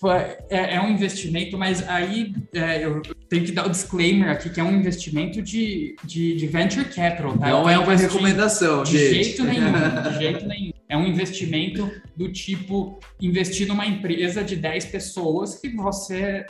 Foi, 0.00 0.14
é, 0.48 0.76
é, 0.76 0.80
um 0.80 0.90
investimento, 0.90 1.58
mas 1.58 1.86
aí 1.88 2.32
é, 2.54 2.84
eu 2.84 3.02
tenho 3.28 3.44
que 3.44 3.50
dar 3.50 3.66
o 3.66 3.70
disclaimer 3.70 4.30
aqui, 4.30 4.48
que 4.48 4.60
é 4.60 4.62
um 4.62 4.72
investimento 4.72 5.42
de, 5.42 5.96
de, 6.04 6.36
de 6.36 6.46
venture 6.46 6.84
capital. 6.84 7.36
Tá? 7.36 7.48
Não 7.48 7.68
é 7.68 7.76
uma 7.78 7.96
recomendação, 7.96 8.84
de 8.84 8.96
gente. 8.96 9.24
jeito 9.24 9.44
nenhum, 9.44 9.72
de 9.72 10.18
jeito 10.18 10.46
nenhum. 10.46 10.72
É 10.88 10.96
um 10.96 11.06
investimento 11.06 11.90
do 12.16 12.32
tipo 12.32 12.98
investir 13.20 13.66
numa 13.66 13.86
empresa 13.86 14.42
de 14.42 14.56
10 14.56 14.86
pessoas 14.86 15.56
que 15.56 15.68
você 15.70 16.46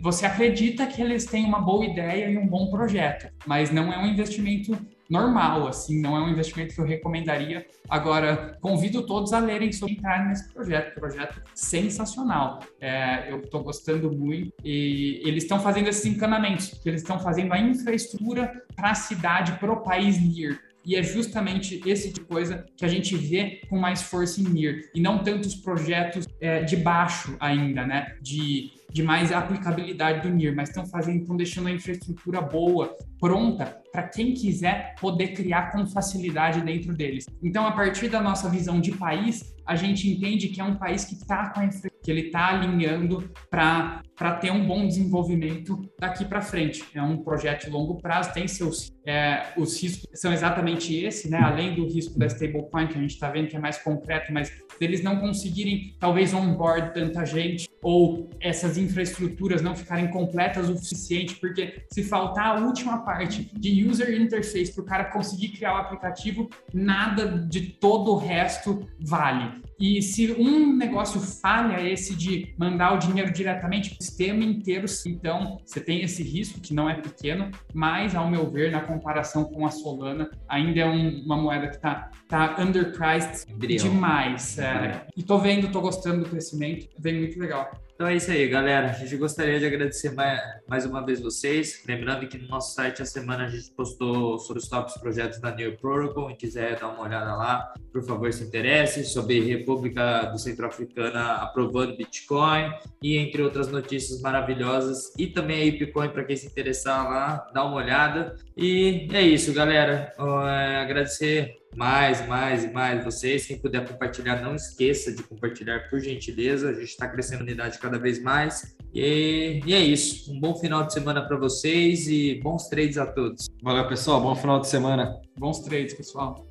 você 0.00 0.24
acredita 0.24 0.86
que 0.86 1.02
eles 1.02 1.26
têm 1.26 1.44
uma 1.44 1.60
boa 1.60 1.84
ideia 1.84 2.30
e 2.30 2.38
um 2.38 2.46
bom 2.46 2.70
projeto, 2.70 3.28
mas 3.46 3.70
não 3.70 3.92
é 3.92 3.98
um 3.98 4.06
investimento 4.06 4.78
normal, 5.08 5.66
assim, 5.66 6.00
não 6.00 6.16
é 6.16 6.20
um 6.20 6.28
investimento 6.28 6.74
que 6.74 6.80
eu 6.80 6.84
recomendaria. 6.84 7.66
Agora, 7.88 8.56
convido 8.60 9.06
todos 9.06 9.32
a 9.32 9.38
lerem 9.38 9.72
sobre 9.72 9.94
entrar 9.94 10.26
nesse 10.26 10.52
projeto, 10.52 10.94
projeto 10.94 11.42
sensacional. 11.54 12.60
É, 12.80 13.30
eu 13.30 13.40
estou 13.40 13.62
gostando 13.62 14.10
muito 14.10 14.52
e 14.64 15.20
eles 15.24 15.44
estão 15.44 15.60
fazendo 15.60 15.88
esses 15.88 16.04
encanamentos, 16.04 16.80
eles 16.84 17.02
estão 17.02 17.18
fazendo 17.18 17.52
a 17.52 17.58
infraestrutura 17.58 18.52
para 18.74 18.90
a 18.90 18.94
cidade, 18.94 19.52
para 19.58 19.72
o 19.72 19.82
país 19.82 20.20
NIR. 20.20 20.60
E 20.84 20.94
é 20.94 21.02
justamente 21.02 21.82
esse 21.84 22.12
tipo 22.12 22.20
de 22.20 22.26
coisa 22.26 22.64
que 22.76 22.84
a 22.84 22.88
gente 22.88 23.16
vê 23.16 23.60
com 23.68 23.76
mais 23.76 24.02
força 24.02 24.40
em 24.40 24.44
NIR, 24.44 24.90
e 24.94 25.00
não 25.00 25.18
tantos 25.18 25.54
projetos 25.56 26.28
é, 26.40 26.62
de 26.62 26.76
baixo 26.76 27.36
ainda, 27.40 27.84
né? 27.84 28.16
De 28.22 28.70
de 28.96 29.02
mais 29.02 29.30
aplicabilidade 29.30 30.22
do 30.22 30.34
NIR, 30.34 30.56
mas 30.56 30.70
estão 30.70 30.86
fazendo, 30.86 31.20
estão 31.20 31.36
deixando 31.36 31.66
a 31.68 31.70
infraestrutura 31.70 32.40
boa, 32.40 32.96
pronta 33.20 33.78
para 33.96 34.02
quem 34.02 34.34
quiser 34.34 34.94
poder 35.00 35.28
criar 35.28 35.72
com 35.72 35.86
facilidade 35.86 36.60
dentro 36.60 36.94
deles. 36.94 37.24
Então, 37.42 37.66
a 37.66 37.72
partir 37.72 38.10
da 38.10 38.20
nossa 38.20 38.46
visão 38.46 38.78
de 38.78 38.92
país, 38.92 39.56
a 39.66 39.74
gente 39.74 40.06
entende 40.06 40.48
que 40.48 40.60
é 40.60 40.64
um 40.64 40.76
país 40.76 41.06
que 41.06 41.14
está 41.14 41.48
com 41.48 41.60
a 41.60 41.66
que 41.66 42.10
ele 42.10 42.26
está 42.26 42.50
alinhando 42.50 43.28
para 43.50 44.32
ter 44.40 44.52
um 44.52 44.64
bom 44.64 44.86
desenvolvimento 44.86 45.80
daqui 45.98 46.24
para 46.24 46.40
frente. 46.40 46.84
É 46.94 47.02
um 47.02 47.16
projeto 47.16 47.64
de 47.64 47.70
longo 47.70 47.96
prazo, 48.00 48.32
tem 48.32 48.46
seus 48.46 48.92
é, 49.04 49.52
os 49.56 49.80
riscos 49.80 50.08
são 50.14 50.32
exatamente 50.32 50.94
esse, 50.94 51.28
né? 51.30 51.38
Além 51.38 51.74
do 51.74 51.86
risco 51.86 52.18
da 52.18 52.26
stablecoin 52.26 52.88
que 52.88 52.98
a 52.98 53.00
gente 53.00 53.12
está 53.12 53.30
vendo 53.30 53.48
que 53.48 53.56
é 53.56 53.58
mais 53.58 53.78
concreto, 53.78 54.32
mas 54.32 54.50
eles 54.80 55.02
não 55.02 55.18
conseguirem 55.18 55.96
talvez 55.98 56.34
onboard 56.34 56.92
tanta 56.92 57.24
gente 57.24 57.68
ou 57.82 58.28
essas 58.40 58.76
infraestruturas 58.76 59.62
não 59.62 59.76
ficarem 59.76 60.08
completas 60.08 60.68
o 60.68 60.76
suficiente, 60.76 61.36
porque 61.36 61.84
se 61.92 62.02
faltar 62.02 62.56
a 62.56 62.60
última 62.66 62.98
parte 62.98 63.48
de 63.56 63.80
user 63.88 64.20
interface 64.20 64.72
para 64.72 64.82
o 64.82 64.86
cara 64.86 65.04
conseguir 65.06 65.48
criar 65.48 65.74
o 65.74 65.76
aplicativo, 65.78 66.48
nada 66.72 67.26
de 67.26 67.60
todo 67.60 68.12
o 68.12 68.16
resto 68.16 68.86
vale. 69.00 69.64
E 69.78 70.00
se 70.00 70.32
um 70.32 70.74
negócio 70.74 71.20
falha, 71.20 71.86
esse 71.86 72.14
de 72.14 72.54
mandar 72.58 72.94
o 72.94 72.98
dinheiro 72.98 73.30
diretamente 73.30 73.90
para 73.90 74.00
o 74.00 74.02
sistema 74.02 74.42
inteiro, 74.42 74.86
então 75.06 75.58
você 75.64 75.80
tem 75.80 76.02
esse 76.02 76.22
risco 76.22 76.60
que 76.60 76.72
não 76.72 76.88
é 76.88 76.94
pequeno, 76.94 77.50
mas 77.74 78.14
ao 78.14 78.30
meu 78.30 78.50
ver, 78.50 78.70
na 78.70 78.80
comparação 78.80 79.44
com 79.44 79.66
a 79.66 79.70
Solana, 79.70 80.30
ainda 80.48 80.80
é 80.80 80.86
um, 80.86 81.22
uma 81.24 81.36
moeda 81.36 81.68
que 81.68 81.76
está 81.76 82.10
tá 82.26 82.56
underpriced 82.58 83.46
demais. 83.58 84.58
É. 84.58 85.06
E 85.14 85.22
tô 85.22 85.38
vendo, 85.38 85.70
tô 85.70 85.80
gostando 85.80 86.24
do 86.24 86.30
crescimento, 86.30 86.88
vem 86.98 87.18
muito 87.18 87.38
legal. 87.38 87.70
Então 87.96 88.08
é 88.08 88.14
isso 88.14 88.30
aí, 88.30 88.46
galera. 88.46 88.90
A 88.90 88.92
gente 88.92 89.16
gostaria 89.16 89.58
de 89.58 89.64
agradecer 89.64 90.12
mais, 90.12 90.84
uma 90.84 91.00
vez 91.00 91.18
vocês. 91.18 91.82
Lembrando 91.88 92.28
que 92.28 92.36
no 92.36 92.46
nosso 92.46 92.74
site, 92.74 93.00
a 93.00 93.06
semana, 93.06 93.46
a 93.46 93.48
gente 93.48 93.70
postou 93.70 94.38
sobre 94.38 94.62
os 94.62 94.68
tops 94.68 94.98
projetos 94.98 95.40
da 95.40 95.50
New 95.50 95.78
Protocol. 95.78 96.26
Quem 96.26 96.36
quiser 96.36 96.78
dar 96.78 96.88
uma 96.88 97.04
olhada 97.04 97.34
lá, 97.34 97.72
por 97.90 98.04
favor, 98.04 98.30
se 98.30 98.44
interesse. 98.44 99.02
Sobre 99.02 99.40
República 99.40 100.24
do 100.26 100.38
Centro-Africana 100.38 101.36
aprovando 101.36 101.96
Bitcoin 101.96 102.70
e 103.02 103.16
entre 103.16 103.40
outras 103.42 103.72
notícias 103.72 104.20
maravilhosas. 104.20 105.14
E 105.18 105.28
também 105.28 105.66
a 105.66 105.72
Bitcoin, 105.72 106.10
para 106.10 106.24
quem 106.24 106.36
se 106.36 106.48
interessar 106.48 107.08
lá, 107.08 107.50
dá 107.54 107.64
uma 107.64 107.76
olhada. 107.76 108.36
E 108.54 109.08
é 109.10 109.22
isso, 109.22 109.54
galera. 109.54 110.12
É, 110.18 110.76
agradecer 110.80 111.56
mais, 111.74 112.26
mais 112.26 112.64
e 112.64 112.68
mais 112.68 113.04
vocês. 113.04 113.46
Quem 113.46 113.58
puder 113.58 113.86
compartilhar, 113.86 114.42
não 114.42 114.54
esqueça 114.54 115.14
de 115.14 115.22
compartilhar, 115.22 115.88
por 115.90 116.00
gentileza. 116.00 116.70
A 116.70 116.74
gente 116.74 116.84
está 116.84 117.08
crescendo 117.08 117.40
a 117.40 117.44
unidade 117.44 117.78
cada 117.78 117.98
vez 117.98 118.22
mais. 118.22 118.76
E, 118.94 119.60
e, 119.66 119.74
é 119.74 119.80
isso. 119.80 120.32
Um 120.32 120.40
bom 120.40 120.54
final 120.54 120.84
de 120.86 120.92
semana 120.92 121.26
para 121.26 121.36
vocês 121.36 122.08
e 122.08 122.40
bons 122.42 122.68
trades 122.68 122.98
a 122.98 123.06
todos. 123.06 123.46
Valeu, 123.62 123.86
pessoal. 123.88 124.20
Bom 124.20 124.34
final 124.34 124.60
de 124.60 124.68
semana. 124.68 125.20
Bons 125.38 125.60
trades, 125.60 125.94
pessoal. 125.94 126.46